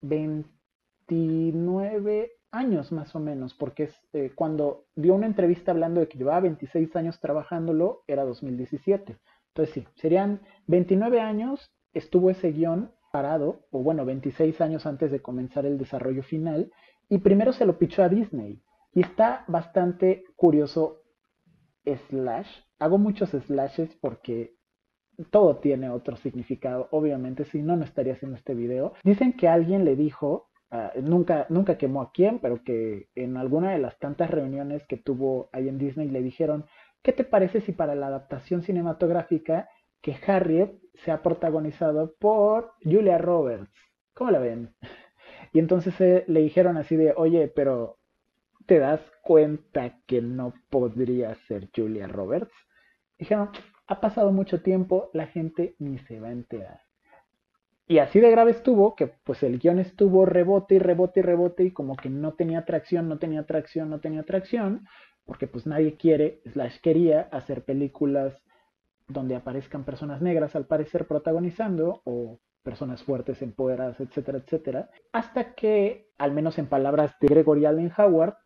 [0.03, 6.41] 29 años más o menos, porque eh, cuando dio una entrevista hablando de que llevaba
[6.41, 9.17] 26 años trabajándolo, era 2017.
[9.49, 15.23] Entonces sí, serían 29 años, estuvo ese guion parado, o bueno, 26 años antes de
[15.23, 16.73] comenzar el desarrollo final,
[17.09, 18.61] y primero se lo pichó a Disney.
[18.95, 21.03] Y está bastante curioso,
[21.85, 22.49] slash.
[22.79, 24.57] Hago muchos slashes porque
[25.31, 28.95] todo tiene otro significado, obviamente, si no, no estaría haciendo este video.
[29.05, 33.73] Dicen que alguien le dijo, ah, nunca, nunca quemó a quién, pero que en alguna
[33.73, 36.65] de las tantas reuniones que tuvo ahí en Disney le dijeron,
[37.03, 39.69] ¿qué te parece si para la adaptación cinematográfica
[40.03, 40.73] que Harriet
[41.05, 43.73] se ha protagonizado por Julia Roberts.
[44.15, 44.75] ¿Cómo la ven?
[45.53, 47.99] Y entonces eh, le dijeron así de, oye, pero
[48.67, 52.53] ¿te das cuenta que no podría ser Julia Roberts?
[53.19, 53.51] Dijeron,
[53.87, 56.81] ha pasado mucho tiempo, la gente ni se va a enterar.
[57.87, 61.65] Y así de grave estuvo que pues el guion estuvo rebote y rebote y rebote
[61.65, 64.87] y como que no tenía tracción, no tenía tracción, no tenía tracción,
[65.27, 68.35] porque pues nadie quiere, slash quería hacer películas
[69.09, 76.09] donde aparezcan personas negras al parecer protagonizando o personas fuertes, empoderadas, etcétera, etcétera, hasta que,
[76.19, 78.37] al menos en palabras de Gregory Allen Howard,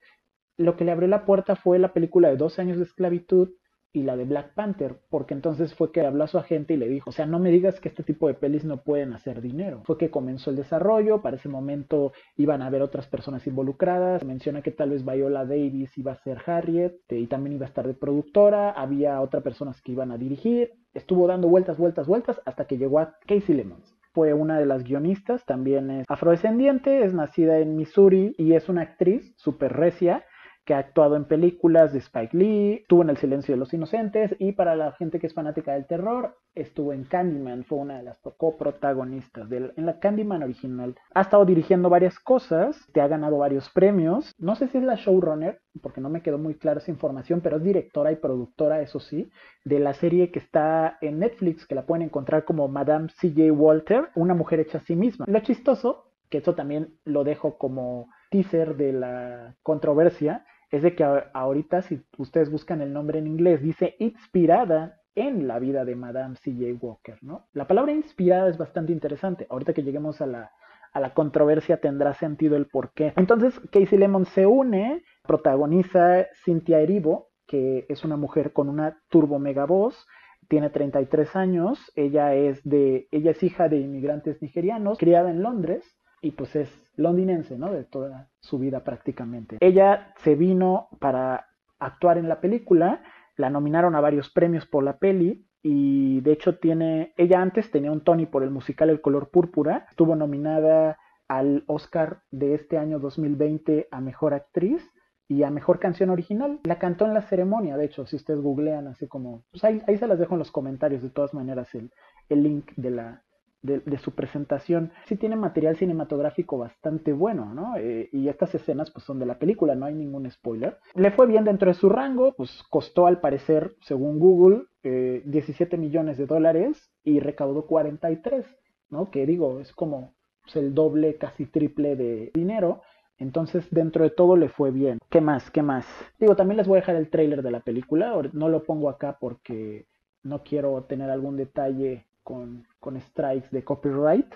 [0.56, 3.50] lo que le abrió la puerta fue la película de 12 años de esclavitud
[3.96, 6.86] y la de Black Panther, porque entonces fue que habló a su agente y le
[6.86, 9.80] dijo, o sea, no me digas que este tipo de pelis no pueden hacer dinero.
[9.86, 14.60] Fue que comenzó el desarrollo, para ese momento iban a haber otras personas involucradas, menciona
[14.60, 17.94] que tal vez Viola Davis iba a ser Harriet y también iba a estar de
[17.94, 22.76] productora, había otras personas que iban a dirigir, estuvo dando vueltas, vueltas, vueltas hasta que
[22.76, 23.96] llegó a Casey Lemons.
[24.12, 28.82] Fue una de las guionistas, también es afrodescendiente, es nacida en Missouri y es una
[28.82, 30.22] actriz súper recia
[30.66, 34.34] que ha actuado en películas de Spike Lee, estuvo en El silencio de los inocentes
[34.40, 38.02] y para la gente que es fanática del terror, estuvo en Candyman, fue una de
[38.02, 40.96] las coprotagonistas de en la Candyman original.
[41.14, 44.34] Ha estado dirigiendo varias cosas, te ha ganado varios premios.
[44.38, 47.58] No sé si es la showrunner, porque no me quedó muy clara esa información, pero
[47.58, 49.30] es directora y productora, eso sí,
[49.64, 53.52] de la serie que está en Netflix, que la pueden encontrar como Madame C.J.
[53.52, 55.26] Walter, una mujer hecha a sí misma.
[55.28, 61.04] Lo chistoso, que eso también lo dejo como teaser de la controversia, es de que
[61.04, 66.36] ahorita si ustedes buscan el nombre en inglés, dice inspirada en la vida de Madame
[66.36, 66.78] C.J.
[66.80, 67.46] Walker, ¿no?
[67.52, 69.46] La palabra inspirada es bastante interesante.
[69.48, 70.50] Ahorita que lleguemos a la,
[70.92, 73.14] a la controversia tendrá sentido el por qué.
[73.16, 79.38] Entonces, Casey Lemon se une, protagoniza Cynthia Erivo, que es una mujer con una turbo
[79.38, 80.06] mega voz,
[80.48, 85.84] tiene 33 años, ella es de ella es hija de inmigrantes nigerianos, criada en Londres
[86.20, 87.72] y pues es londinense, ¿no?
[87.72, 89.58] De toda su vida prácticamente.
[89.60, 91.46] Ella se vino para
[91.78, 93.02] actuar en la película,
[93.36, 97.92] la nominaron a varios premios por la peli y de hecho tiene, ella antes tenía
[97.92, 100.98] un Tony por el musical El color púrpura, estuvo nominada
[101.28, 104.88] al Oscar de este año 2020 a Mejor Actriz
[105.28, 106.60] y a Mejor Canción Original.
[106.64, 109.98] La cantó en la ceremonia, de hecho, si ustedes googlean así como, pues ahí, ahí
[109.98, 111.90] se las dejo en los comentarios de todas maneras el,
[112.28, 113.24] el link de la,
[113.66, 117.76] de, su presentación, sí tiene material cinematográfico bastante bueno, ¿no?
[117.76, 120.78] Eh, y estas escenas pues son de la película, no hay ningún spoiler.
[120.94, 125.78] Le fue bien dentro de su rango, pues costó al parecer, según Google, 17 eh,
[125.78, 128.46] millones de dólares y recaudó 43,
[128.88, 129.10] ¿no?
[129.10, 132.82] Que digo, es como pues, el doble, casi triple de dinero.
[133.18, 134.98] Entonces, dentro de todo le fue bien.
[135.08, 135.50] ¿Qué más?
[135.50, 135.86] ¿Qué más?
[136.20, 138.14] Digo, también les voy a dejar el trailer de la película.
[138.32, 139.86] No lo pongo acá porque
[140.22, 142.66] no quiero tener algún detalle con,
[143.00, 144.26] strikes de copyright.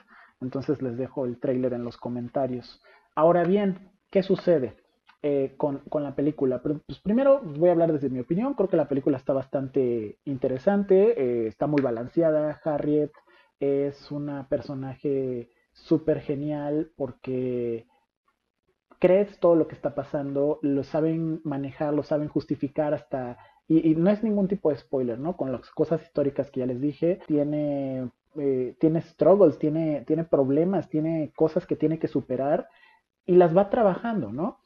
[0.41, 2.81] Entonces les dejo el trailer en los comentarios.
[3.15, 4.77] Ahora bien, ¿qué sucede
[5.23, 6.63] eh, con, la película?
[6.63, 8.55] Pues primero voy a hablar desde mi opinión.
[8.55, 12.61] Creo que la película está bastante interesante, eh, está muy balanceada.
[12.65, 13.13] Harriet
[13.59, 17.87] es una personaje súper genial porque
[19.01, 23.39] crees todo lo que está pasando, lo saben manejar, lo saben justificar hasta
[23.73, 25.37] y, no es ningún tipo de spoiler, ¿no?
[25.37, 30.89] Con las cosas históricas que ya les dije, tiene, eh, tiene struggles, tiene, tiene problemas,
[30.89, 32.69] tiene cosas que tiene que superar
[33.27, 34.59] y las va trabajando, ¿no?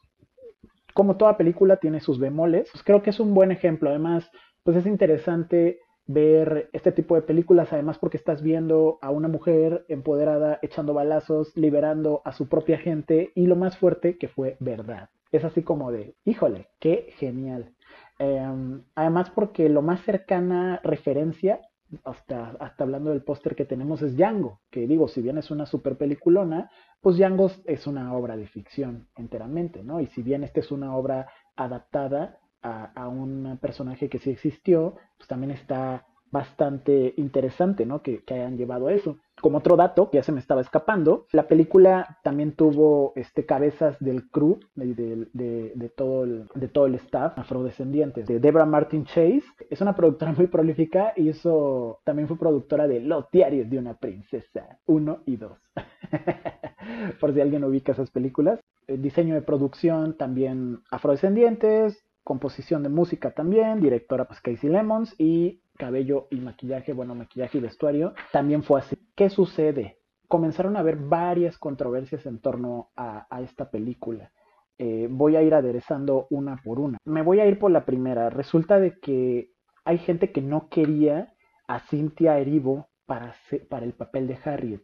[0.95, 3.91] Como toda película tiene sus bemoles, pues creo que es un buen ejemplo.
[3.91, 4.31] Además,
[4.63, 9.85] pues es interesante ver este tipo de películas, además porque estás viendo a una mujer
[9.87, 15.09] empoderada echando balazos, liberando a su propia gente y lo más fuerte que fue verdad.
[15.31, 17.74] Es así como de, híjole, qué genial.
[18.17, 21.59] Em, además porque lo más cercana referencia,
[22.03, 25.65] hasta, hasta hablando del póster que tenemos, es Django, que digo, si bien es una
[25.65, 29.99] super peliculona, pues Django es una obra de ficción enteramente, ¿no?
[29.99, 34.95] Y si bien esta es una obra adaptada a, a un personaje que sí existió,
[35.17, 38.01] pues también está bastante interesante, ¿no?
[38.01, 39.17] Que, hayan llevado a eso.
[39.41, 43.97] Como otro dato, que ya se me estaba escapando, la película también tuvo este, cabezas
[43.99, 48.27] del crew, de, todo, el, staff afrodescendientes.
[48.27, 53.01] De Deborah Martin Chase, es una productora muy prolífica y eso también fue productora de
[53.01, 55.51] Los diarios de una princesa 1 y 2.
[57.19, 58.59] Por si alguien ubica esas películas.
[58.87, 65.61] El diseño de producción también afrodescendientes, composición de música también, directora pues Casey Lemons y
[65.77, 68.97] cabello y maquillaje, bueno, maquillaje y vestuario, también fue así.
[69.15, 69.99] ¿Qué sucede?
[70.27, 74.31] Comenzaron a haber varias controversias en torno a, esta película.
[74.77, 76.97] Eh, voy a ir aderezando una por una.
[77.05, 78.29] Me voy a ir por la primera.
[78.29, 79.51] Resulta de que
[79.85, 81.33] hay gente que no quería
[81.67, 83.35] a Cynthia Erivo para,
[83.69, 84.81] para el papel de Harriet,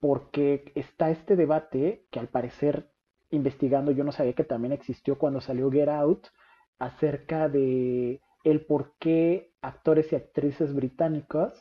[0.00, 2.90] porque está este debate que al parecer
[3.30, 6.28] investigando yo no sabía que también existió cuando salió Get Out
[6.78, 11.52] acerca de el por qué actores y actrices británicos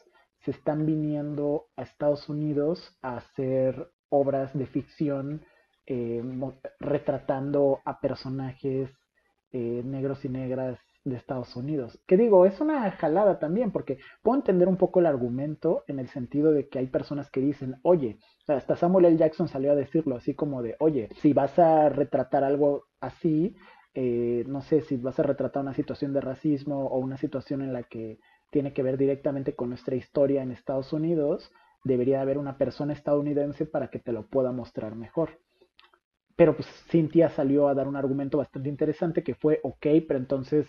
[0.44, 5.46] se están viniendo a Estados Unidos a hacer obras de ficción
[5.86, 6.22] eh,
[6.80, 8.90] retratando a personajes
[9.52, 11.98] eh, negros y negras de Estados Unidos.
[12.06, 16.10] Que digo, es una jalada también, porque puedo entender un poco el argumento en el
[16.10, 19.18] sentido de que hay personas que dicen, oye, hasta Samuel L.
[19.18, 23.56] Jackson salió a decirlo, así como de, oye, si vas a retratar algo así,
[24.00, 27.74] eh, no sé, si vas a retratar una situación de racismo o una situación en
[27.74, 28.20] la que
[28.52, 31.52] tiene que ver directamente con nuestra historia en Estados Unidos,
[31.84, 35.40] debería haber una persona estadounidense para que te lo pueda mostrar mejor.
[36.36, 40.68] Pero pues Cynthia salió a dar un argumento bastante interesante que fue, ok, pero entonces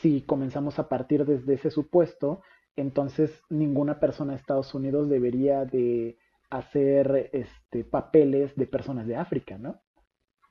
[0.00, 2.42] si comenzamos a partir desde ese supuesto,
[2.74, 6.18] entonces ninguna persona de Estados Unidos debería de
[6.50, 9.80] hacer este, papeles de personas de África, ¿no?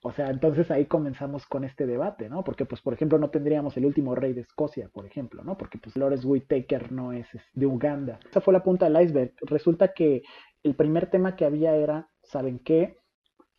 [0.07, 2.41] O sea, entonces ahí comenzamos con este debate, ¿no?
[2.41, 5.57] Porque, pues, por ejemplo, no tendríamos el último rey de Escocia, por ejemplo, ¿no?
[5.57, 8.17] Porque, pues, Lawrence Whitaker no es de Uganda.
[8.29, 9.33] Esa fue la punta del iceberg.
[9.41, 10.23] Resulta que
[10.63, 12.95] el primer tema que había era, ¿saben qué?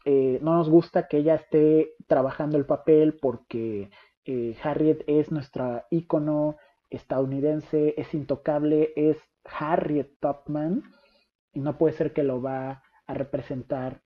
[0.06, 3.90] Eh, no nos gusta que ella esté trabajando el papel porque
[4.24, 6.56] eh, Harriet es nuestra ícono
[6.88, 10.82] estadounidense, es intocable, es Harriet Topman
[11.52, 14.00] y no puede ser que lo va a representar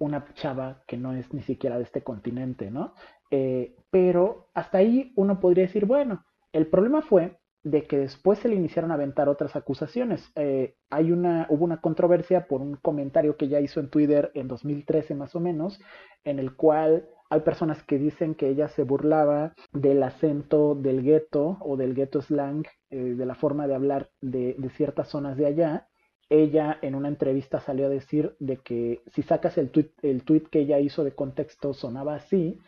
[0.00, 2.94] una chava que no es ni siquiera de este continente, ¿no?
[3.30, 8.48] Eh, pero hasta ahí uno podría decir, bueno, el problema fue de que después se
[8.48, 10.32] le iniciaron a aventar otras acusaciones.
[10.34, 14.48] Eh, hay una, hubo una controversia por un comentario que ella hizo en Twitter en
[14.48, 15.78] 2013 más o menos,
[16.24, 21.58] en el cual hay personas que dicen que ella se burlaba del acento del gueto
[21.60, 25.88] o del gueto slang, eh, de la forma de hablar de, ciertas zonas de allá.
[26.30, 30.44] Ella en una entrevista salió a decir de que si sacas el tweet, el tweet
[30.50, 32.58] que ella hizo de contexto sonaba así,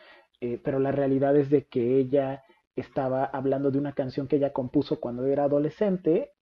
[0.41, 2.43] eh, pero la realidad es de que ella
[2.75, 6.33] estaba hablando de una canción que ella compuso cuando era adolescente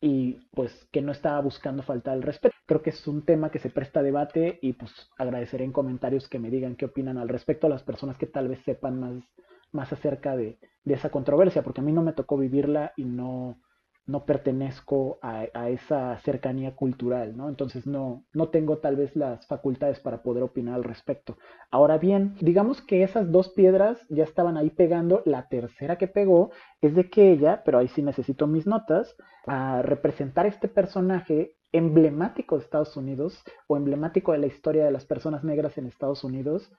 [0.00, 2.56] y pues que no estaba buscando faltar el respeto.
[2.66, 6.28] Creo que es un tema que se presta a debate y pues agradeceré en comentarios
[6.28, 9.22] que me digan qué opinan al respecto a las personas que tal vez sepan más,
[9.70, 13.60] más acerca de, de esa controversia, porque a mí no me tocó vivirla y no,
[14.04, 17.48] no pertenezco a, esa cercanía cultural, ¿no?
[17.48, 21.38] Entonces no, no tengo tal vez las facultades para poder opinar al respecto.
[21.70, 26.50] Ahora bien, digamos que esas dos piedras ya estaban ahí pegando, la tercera que pegó
[26.80, 32.56] es de que ella, pero ahí sí necesito mis notas, a representar este personaje emblemático
[32.56, 36.72] de Estados Unidos o emblemático de la historia de las personas negras en Estados Unidos,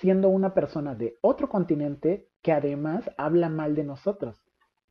[0.00, 4.47] siendo una persona de otro continente que además habla mal de nosotros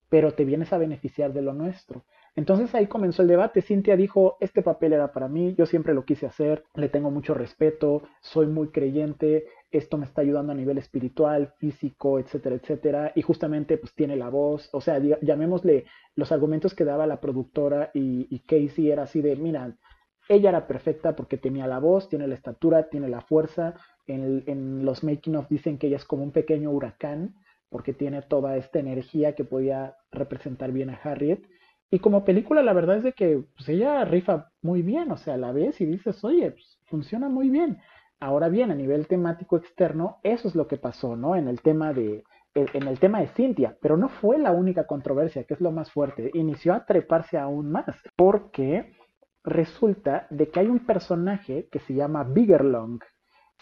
[0.09, 2.05] pero te vienes a beneficiar de lo nuestro.
[2.37, 3.63] Entonces ahí comenzó el debate.
[3.63, 7.33] Cintia dijo, este papel era para mí, yo siempre lo quise hacer, le tengo mucho
[7.33, 13.11] respeto, soy muy creyente, esto me está ayudando a nivel espiritual, físico, etcétera, etcétera.
[13.15, 17.89] Y justamente pues tiene la voz, o sea, llamémosle los argumentos que daba la productora
[17.95, 19.75] y, Casey era así de, mira,
[20.29, 23.73] ella era perfecta porque tenía la voz, tiene la estatura, tiene la fuerza.
[24.05, 27.33] En, en los making of dicen que ella es como un pequeño huracán
[27.69, 31.41] porque tiene toda esta energía que podía representar bien a Harriet.
[31.89, 35.37] Y como película, la verdad es de que pues, ella rifa muy bien, o sea,
[35.37, 37.77] la ves y dices, oye, pues, funciona muy bien.
[38.19, 41.35] Ahora bien, a nivel temático externo, eso es lo que pasó, ¿no?
[41.35, 42.23] En el tema de,
[42.55, 45.91] en el tema de Cynthia, pero no fue la única controversia, que es lo más
[45.91, 46.31] fuerte.
[46.33, 48.93] Inició a treparse aún más, porque
[49.43, 52.99] resulta de que hay un personaje que se llama Biggerlong.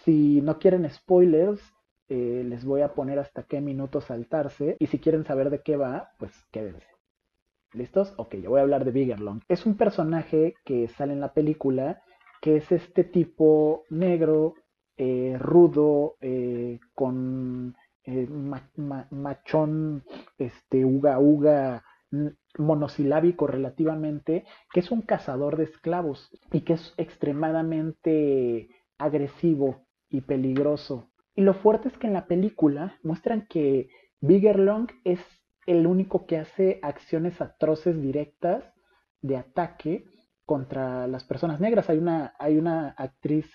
[0.03, 1.61] Si no quieren spoilers,
[2.07, 5.75] eh, les voy a poner hasta qué minuto saltarse y si quieren saber de qué
[5.77, 6.87] va, pues quédense.
[7.73, 8.13] ¿Listos?
[8.17, 9.41] Ok, yo voy a hablar de Biggerlong.
[9.49, 12.01] Es un personaje que sale en la película
[12.41, 14.55] que es este tipo negro,
[14.97, 17.75] eh, rudo, eh, con
[19.09, 20.03] machón,
[20.37, 21.83] este, uga uga,
[22.57, 31.09] monosilábico relativamente, que es un cazador de esclavos y que es extremadamente agresivo y peligroso.
[31.35, 33.89] Y lo fuerte es que en la película muestran que
[34.21, 35.19] Biggerlong es
[35.65, 38.63] el único que hace acciones atroces directas
[39.21, 40.05] de ataque
[40.45, 41.89] contra las personas negras.
[41.89, 43.45] Hay una, hay una actriz,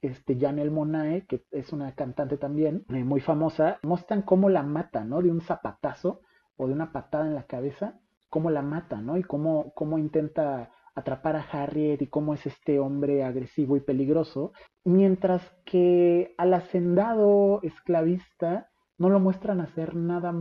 [0.00, 3.78] este, Janelle Monae, que es una cantante también eh, muy famosa.
[3.82, 5.22] Muestran cómo la mata, ¿no?
[5.22, 6.22] De un zapatazo
[6.56, 9.16] o de una patada en la cabeza, cómo la mata, ¿no?
[9.16, 14.52] Y cómo, cómo intenta atrapar a Harriet y cómo es este hombre agresivo y peligroso,
[14.84, 20.34] mientras que al hacendado esclavista no lo muestran hacer nada,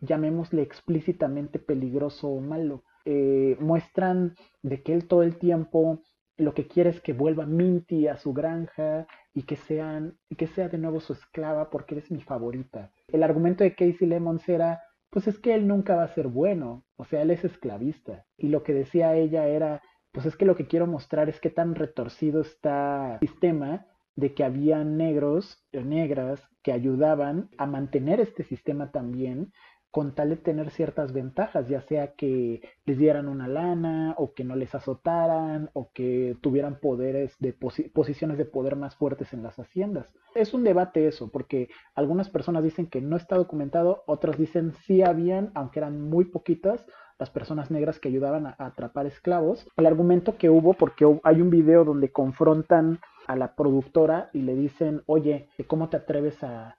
[0.00, 2.82] llamémosle explícitamente peligroso o malo.
[3.04, 6.02] Eh, muestran de que él todo el tiempo
[6.40, 10.46] lo que quiere es que vuelva Minty a su granja y que, sean, y que
[10.46, 12.92] sea de nuevo su esclava porque eres mi favorita.
[13.08, 16.84] El argumento de Casey Lemons era, pues es que él nunca va a ser bueno,
[16.96, 18.24] o sea, él es esclavista.
[18.36, 19.82] Y lo que decía ella era,
[20.12, 23.86] pues es que lo que quiero mostrar es qué tan retorcido está el sistema
[24.16, 29.52] de que había negros o negras que ayudaban a mantener este sistema también,
[29.90, 34.44] con tal de tener ciertas ventajas, ya sea que les dieran una lana o que
[34.44, 39.58] no les azotaran o que tuvieran poderes de posiciones de poder más fuertes en las
[39.58, 40.06] haciendas.
[40.36, 45.02] Es un debate eso, porque algunas personas dicen que no está documentado, otras dicen sí
[45.02, 46.86] habían, aunque eran muy poquitas,
[47.20, 49.68] las personas negras que ayudaban a, atrapar esclavos.
[49.76, 54.56] El argumento que hubo, porque hay un video donde confrontan a la productora y le
[54.56, 56.76] dicen, oye, ¿cómo te atreves a,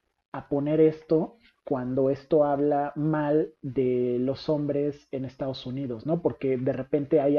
[0.50, 1.36] poner esto
[1.66, 6.22] cuando esto habla mal de los hombres en Estados Unidos, ¿no?
[6.22, 7.38] Porque de repente hay,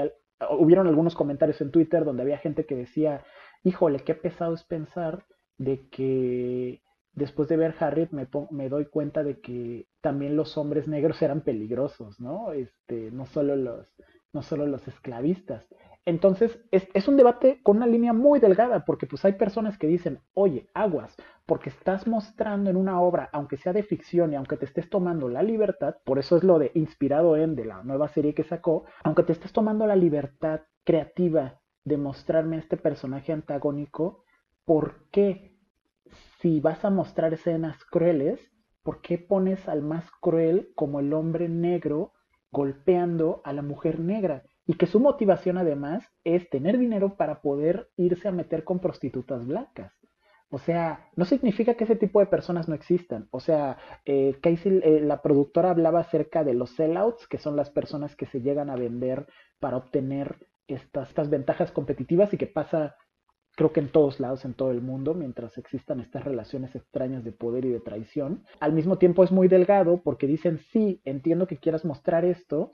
[0.58, 3.24] hubieron algunos comentarios en Twitter donde había gente que decía,
[3.64, 5.24] híjole, qué pesado es pensar
[5.56, 6.82] de que
[7.14, 11.42] después de ver Harriet me, me doy cuenta de que también los hombres negros eran
[11.42, 12.52] peligrosos, ¿no?
[12.52, 13.86] Este, no solo los,
[14.32, 15.68] no solo los esclavistas.
[16.04, 20.18] Entonces, es, un debate con una línea muy delgada, porque pues hay personas que dicen,
[20.34, 21.14] oye, aguas,
[21.46, 25.28] porque estás mostrando en una obra, aunque sea de ficción y aunque te estés tomando
[25.28, 28.84] la libertad, por eso es lo de inspirado en de la nueva serie que sacó,
[29.04, 34.24] aunque te estés tomando la libertad creativa de mostrarme este personaje antagónico,
[34.64, 35.51] ¿por qué
[36.42, 38.38] si vas a mostrar escenas crueles,
[38.82, 42.12] ¿por qué pones al más cruel como el hombre negro
[42.50, 44.42] golpeando a la mujer negra?
[44.66, 49.46] y que su motivación además es tener dinero para poder irse a meter con prostitutas
[49.46, 49.92] blancas.
[50.50, 53.26] O sea, no significa que ese tipo de personas no existan.
[53.30, 57.70] O sea, eh, Casey, eh, la productora hablaba acerca de los sellouts, que son las
[57.70, 59.26] personas que se llegan a vender
[59.60, 62.96] para obtener estas, estas ventajas competitivas y que pasa,
[63.56, 67.32] creo que en todos lados, en todo el mundo, mientras existan estas relaciones extrañas de
[67.32, 68.44] poder y de traición.
[68.60, 72.70] Al mismo tiempo es muy delgado porque dicen, sí, entiendo que quieras mostrar esto,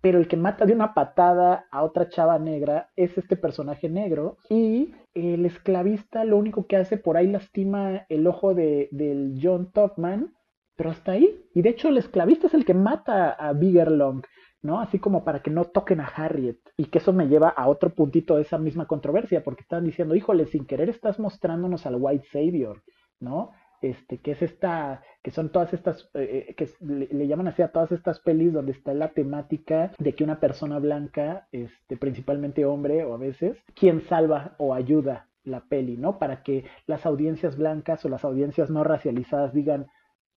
[0.00, 4.38] pero el que mata de una patada a otra chava negra es este personaje negro
[4.48, 9.70] y el esclavista lo único que hace por ahí lastima el ojo de, del John
[9.72, 10.32] Topman,
[10.76, 11.44] pero hasta ahí.
[11.54, 14.22] Y de hecho el esclavista es el que mata a Biggerlong,
[14.62, 14.80] ¿no?
[14.80, 16.58] Así como para que no toquen a Harriet.
[16.76, 20.14] Y que eso me lleva a otro puntito de esa misma controversia, porque están diciendo,
[20.14, 22.82] híjole, sin querer estás mostrándonos al White Savior,
[23.18, 23.52] ¿no?
[23.80, 27.72] este, que es esta, que son todas estas, eh, eh, que le, llaman así a
[27.72, 33.04] todas estas pelis donde está la temática de que una persona blanca, este, principalmente hombre
[33.04, 36.18] o a veces, quien salva o ayuda la peli, ¿no?
[36.18, 39.86] Para que las audiencias blancas o las audiencias no racializadas digan,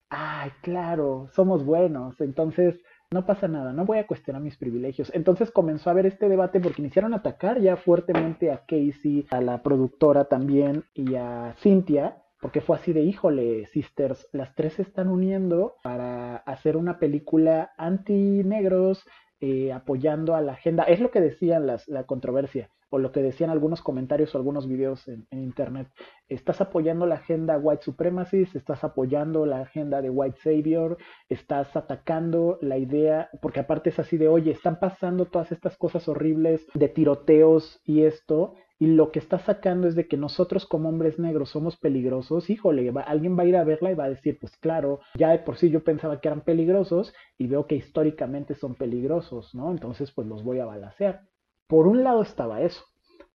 [0.09, 2.81] ay, claro, somos buenos, entonces
[3.13, 5.11] no pasa nada, no voy a cuestionar mis privilegios.
[5.13, 9.41] Entonces comenzó a haber este debate porque iniciaron a atacar ya fuertemente a Casey, a
[9.41, 14.81] la productora también y a Cynthia, porque fue así de, híjole, sisters, las tres se
[14.81, 19.05] están uniendo para hacer una película anti-negros,
[19.39, 20.83] eh, apoyando a la agenda.
[20.83, 24.67] Es lo que decían las, la controversia, o lo que decían algunos comentarios o algunos
[24.67, 25.87] videos en, internet.
[26.27, 32.59] Estás apoyando la agenda white supremacy, estás apoyando la agenda de white savior, estás atacando
[32.61, 36.87] la idea, porque aparte es así de, oye, están pasando todas estas cosas horribles de
[36.87, 41.49] tiroteos y esto, y lo que está sacando es de que nosotros como hombres negros
[41.49, 44.99] somos peligrosos, híjole, alguien va a ir a verla y va a decir, pues claro,
[45.15, 49.55] ya de por sí yo pensaba que eran peligrosos y veo que históricamente son peligrosos,
[49.55, 49.71] ¿no?
[49.71, 51.32] Entonces pues los voy a balasear.
[51.73, 52.85] Por un lado estaba eso.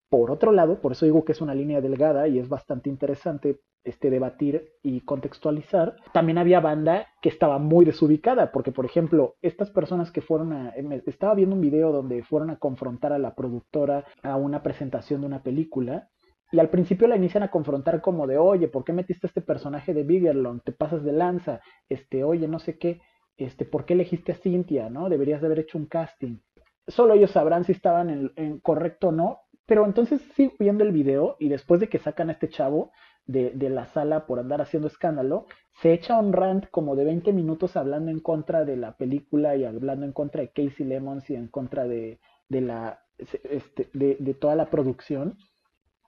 [0.08, 3.58] Por otro lado, por eso digo que es una línea delgada y es bastante interesante
[3.82, 9.72] este, debatir y contextualizar, también había banda que estaba muy desubicada, porque por ejemplo, estas
[9.72, 10.72] personas que fueron a,
[11.06, 15.26] estaba viendo un video donde fueron a confrontar a la productora a una presentación de
[15.26, 16.08] una película,
[16.52, 19.94] y al principio la inician a confrontar como de, oye, ¿por qué metiste este personaje
[19.94, 20.60] de Biggerlong?
[20.62, 23.00] Te pasas de lanza, este, oye, no sé qué,
[23.38, 25.08] este, ¿por qué elegiste a Cynthia, no?
[25.08, 26.38] Deberías de haber hecho un casting.
[26.88, 31.36] Solo ellos sabrán si estaban en, correcto o no, pero entonces sigo viendo el video
[31.38, 32.90] y después de que sacan a este chavo,
[33.28, 35.46] de, la sala por andar haciendo escándalo,
[35.82, 39.64] se echa un rant como de 20 minutos hablando en contra de la película y
[39.64, 44.56] hablando en contra de Casey Lemons y en contra de, de la, este, de, toda
[44.56, 45.36] la producción.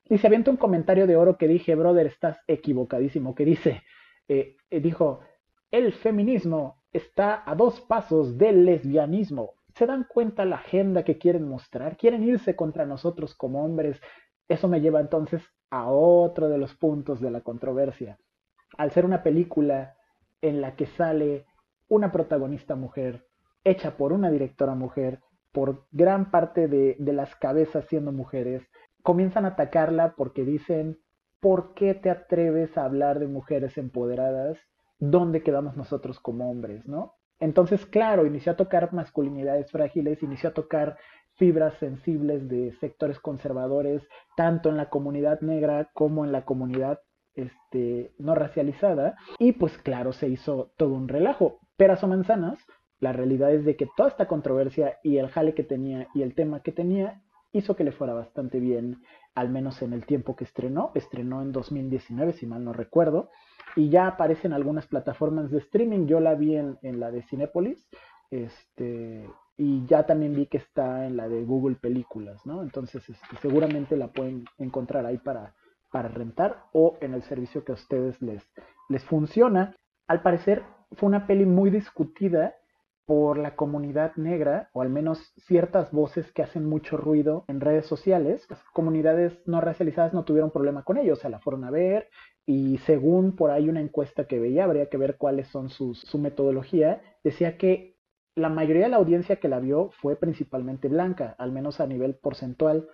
[0.09, 3.83] Y se avienta un comentario de oro que dije, brother, estás equivocadísimo, que dice,
[4.27, 5.21] eh, eh, dijo,
[5.71, 9.55] el feminismo está a dos pasos del lesbianismo.
[9.81, 11.97] ¿Se dan cuenta la agenda que quieren mostrar?
[11.97, 13.99] Quieren irse contra nosotros como hombres.
[14.47, 18.19] Eso me lleva entonces a otro de los puntos de la controversia.
[18.77, 19.95] Al ser una película
[20.43, 21.47] en la que sale
[21.89, 23.27] una protagonista mujer,
[23.65, 25.21] hecha por una directora mujer,
[25.51, 28.63] por gran parte de, las cabezas siendo mujeres,
[29.03, 30.99] comienzan a atacarla porque dicen,
[31.41, 34.59] ¿por qué te atreves a hablar de mujeres empoderadas?
[34.99, 37.15] ¿Dónde quedamos nosotros como hombres, no?
[37.41, 40.99] Entonces, claro, inició a tocar masculinidades frágiles, inició a tocar
[41.37, 47.01] fibras sensibles de sectores conservadores, tanto en la comunidad negra como en la comunidad
[47.35, 49.17] este, no racializada.
[49.39, 51.61] Y pues claro, se hizo todo un relajo.
[51.77, 52.59] peras o manzanas,
[52.99, 56.35] la realidad es de que toda esta controversia y el jale que tenía y el
[56.35, 57.23] tema que tenía
[57.53, 59.03] hizo que le fuera bastante bien,
[59.35, 60.93] al menos en el tiempo que estrenó.
[60.95, 63.31] Estrenó en 2019, si mal no recuerdo,
[63.77, 66.07] y ya aparece en algunas plataformas de streaming.
[66.07, 67.89] Yo la vi en, la de Cinepolis,
[68.31, 72.63] este, y ya también vi que está en la de Google Películas, ¿no?
[72.63, 75.55] Entonces, este, seguramente la pueden encontrar ahí para,
[75.91, 78.43] para rentar o en el servicio que a ustedes les,
[78.89, 79.77] les funciona.
[80.07, 80.63] Al parecer
[80.93, 82.55] fue una peli muy discutida
[83.07, 85.19] por la comunidad negra, o al menos
[85.49, 88.47] ciertas voces que hacen mucho ruido en redes sociales.
[88.49, 92.09] Las comunidades no racializadas no tuvieron problema con ello, o sea, la fueron a ver
[92.47, 96.19] y según por ahí una encuesta que veía, habría que ver cuáles son sus, su
[96.19, 97.97] metodología, decía que
[98.35, 102.17] la mayoría de la audiencia que la vio fue principalmente blanca, al menos a nivel
[102.17, 102.89] porcentual,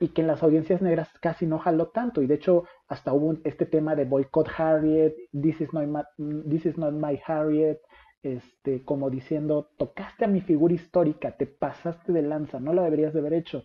[0.00, 2.22] y que en las audiencias negras casi no jaló tanto.
[2.22, 7.20] Y de hecho, hasta hubo este tema de boycott Harriet, this is, not my, my
[7.26, 7.80] Harriet,
[8.22, 13.12] este, como diciendo, tocaste a mi figura histórica, te pasaste de lanza, no la deberías
[13.12, 13.64] de haber hecho.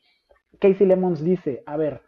[0.59, 2.01] Casey Lemons dice, a ver,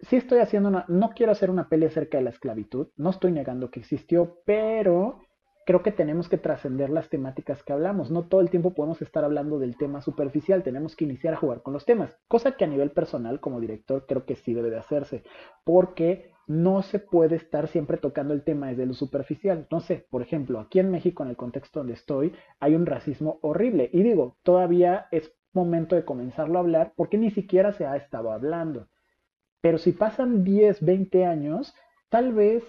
[0.00, 3.32] si estoy haciendo una, no quiero hacer una peli acerca de la esclavitud, no estoy
[3.32, 5.20] negando que existió, pero
[5.66, 8.10] creo que tenemos que trascender las temáticas que hablamos.
[8.10, 11.62] No todo el tiempo podemos estar hablando del tema superficial, tenemos que iniciar a jugar
[11.62, 14.78] con los temas, cosa que a nivel personal como director creo que sí debe de
[14.78, 15.22] hacerse,
[15.64, 19.66] porque no se puede estar siempre tocando el tema desde lo superficial.
[19.70, 23.38] No sé, por ejemplo, aquí en México, en el contexto donde estoy, hay un racismo
[23.40, 23.88] horrible.
[23.92, 28.30] Y digo, todavía es momento de comenzarlo a hablar porque ni siquiera se ha estado
[28.30, 28.88] hablando.
[29.64, 31.74] Pero si pasan 10, 20 años,
[32.10, 32.62] tal vez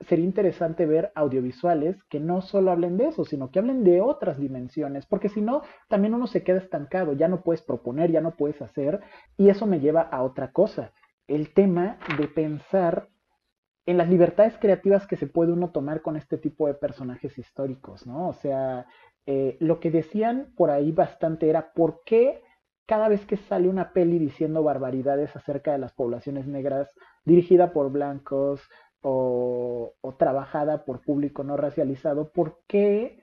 [0.00, 4.36] sería interesante ver audiovisuales que no solo hablen de eso, sino que hablen de otras
[4.36, 8.34] dimensiones, porque si no, también uno se queda estancado, ya no puedes proponer, ya no
[8.34, 8.98] puedes hacer,
[9.36, 10.92] y eso me lleva a otra cosa,
[11.28, 13.06] el tema de pensar
[13.86, 18.08] en las libertades creativas que se puede uno tomar con este tipo de personajes históricos,
[18.08, 18.26] ¿no?
[18.26, 18.88] O sea,
[19.24, 22.42] eh, lo que decían por ahí bastante era por qué
[22.86, 26.88] cada vez que sale una peli diciendo barbaridades acerca de las poblaciones negras,
[27.24, 28.60] dirigida por blancos
[29.02, 33.20] o, trabajada por público no racializado, ¿por qué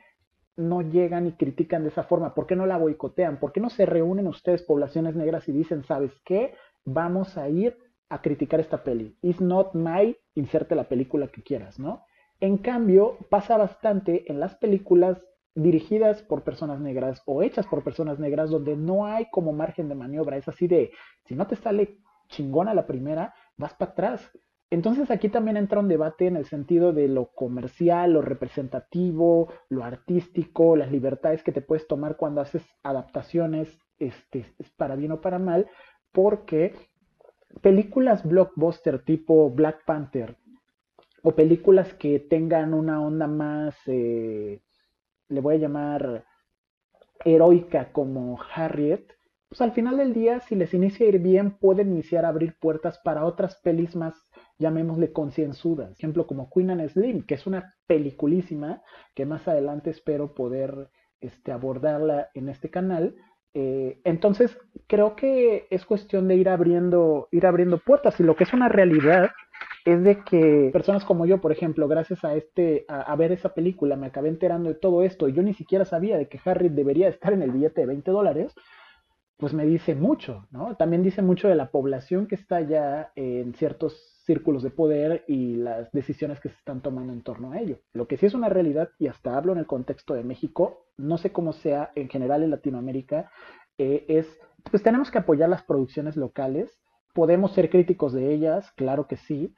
[0.55, 2.33] no llegan y critican de esa forma?
[2.33, 3.39] ¿Por qué no la boicotean?
[3.39, 6.55] ¿Por qué no se reúnen ustedes, poblaciones negras, y dicen, ¿sabes qué?
[6.85, 7.77] Vamos a ir
[8.09, 9.17] a criticar esta peli.
[9.21, 12.05] It's not my, inserte la película que quieras, ¿no?
[12.39, 15.21] En cambio, pasa bastante en las películas
[15.57, 19.95] dirigidas por personas negras o hechas por personas negras donde no hay como margen de
[19.95, 20.37] maniobra.
[20.37, 20.91] Es así de,
[21.25, 21.97] si no te sale
[22.29, 24.31] chingona la primera, vas para atrás.
[24.69, 29.83] Entonces aquí también entra un debate en el sentido de lo comercial, lo representativo, lo
[29.83, 34.45] artístico, las libertades que te puedes tomar cuando haces adaptaciones, este,
[34.75, 35.67] para bien o para mal,
[36.11, 36.75] porque
[37.61, 40.35] películas blockbuster tipo Black Panther
[41.23, 44.61] o películas que tengan una onda más, eh,
[45.29, 46.25] le voy a llamar
[47.25, 49.05] heroica como Harriet,
[49.49, 52.57] pues al final del día, si les inicia a ir bien, pueden iniciar a abrir
[52.59, 54.13] puertas para otras pelis más,
[54.59, 55.91] llamémosle concienzudas.
[55.91, 58.81] Ejemplo como Queen and Slim, que es una peliculísima
[59.15, 60.89] que más adelante espero poder
[61.21, 63.15] este, abordarla en este canal,
[63.59, 64.55] eh, entonces,
[64.85, 68.19] creo que es cuestión de ir abriendo, ir abriendo puertas.
[68.19, 69.31] Y lo que es una realidad
[69.87, 73.95] es de que personas como yo, por ejemplo, gracias a este, a, ver esa película,
[73.95, 77.07] me acabé enterando de todo esto y yo ni siquiera sabía de que Harry debería
[77.07, 78.53] estar en el billete de 20 dólares,
[79.37, 80.75] pues me dice mucho, ¿no?
[80.75, 85.55] También dice mucho de la población que está ya en ciertos círculos de poder y
[85.55, 87.79] las decisiones que se están tomando en torno a ello.
[87.93, 91.17] Lo que sí es una realidad, y hasta hablo en el contexto de México, no
[91.17, 93.31] sé cómo sea en general en Latinoamérica,
[93.77, 94.27] eh, es,
[94.69, 96.77] pues tenemos que apoyar las producciones locales,
[97.13, 99.55] podemos ser críticos de ellas, claro que sí,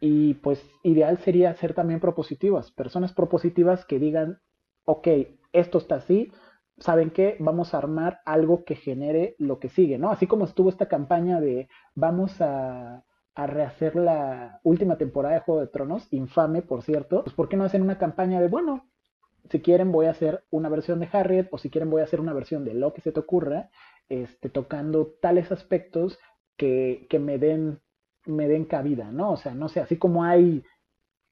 [0.00, 4.40] y pues ideal sería ser también propositivas, personas propositivas que digan,
[4.84, 5.08] ok,
[5.52, 6.32] esto está así,
[6.78, 7.36] ¿saben qué?
[7.38, 10.10] Vamos a armar algo que genere lo que sigue, ¿no?
[10.10, 15.60] Así como estuvo esta campaña de vamos a a rehacer la última temporada de Juego
[15.60, 18.88] de Tronos, infame por cierto, pues ¿por qué no hacen una campaña de, bueno,
[19.50, 22.20] si quieren voy a hacer una versión de Harriet o si quieren voy a hacer
[22.20, 23.70] una versión de lo que se te ocurra,
[24.08, 26.18] este, tocando tales aspectos
[26.56, 27.80] que, que me den
[28.26, 29.32] me den cabida, ¿no?
[29.32, 30.64] O sea, no sé, así como hay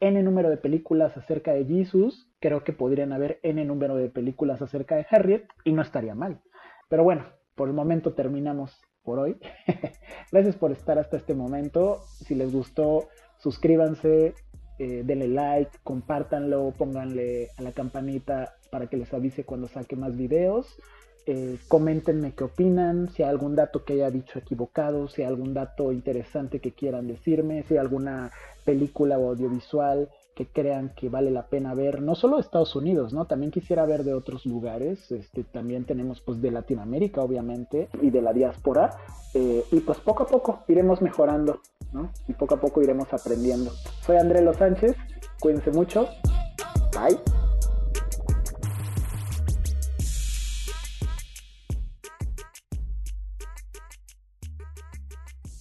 [0.01, 4.61] N número de películas acerca de Jesus, creo que podrían haber N número de películas
[4.63, 6.41] acerca de Harriet y no estaría mal.
[6.89, 7.25] Pero bueno,
[7.55, 9.39] por el momento terminamos por hoy.
[10.33, 12.01] Gracias por estar hasta este momento.
[12.05, 14.35] Si les gustó, suscríbanse,
[14.79, 20.17] eh, denle like, compártanlo, pónganle a la campanita para que les avise cuando saque más
[20.17, 20.67] videos.
[21.25, 25.55] Eh, coméntenme qué opinan, si hay algún dato que haya dicho equivocado, si hay algún
[25.55, 28.33] dato interesante que quieran decirme, si hay alguna
[28.65, 33.13] película o audiovisual que crean que vale la pena ver, no solo de Estados Unidos,
[33.13, 33.27] ¿no?
[33.27, 38.23] También quisiera ver de otros lugares, este, también tenemos pues de Latinoamérica, obviamente, y de
[38.23, 38.97] la diáspora,
[39.35, 41.61] eh, y pues poco a poco iremos mejorando,
[41.93, 42.11] ¿no?
[42.29, 43.71] Y poco a poco iremos aprendiendo.
[44.01, 44.97] Soy André Los Sánchez,
[45.39, 46.09] cuídense mucho,
[46.93, 47.42] bye.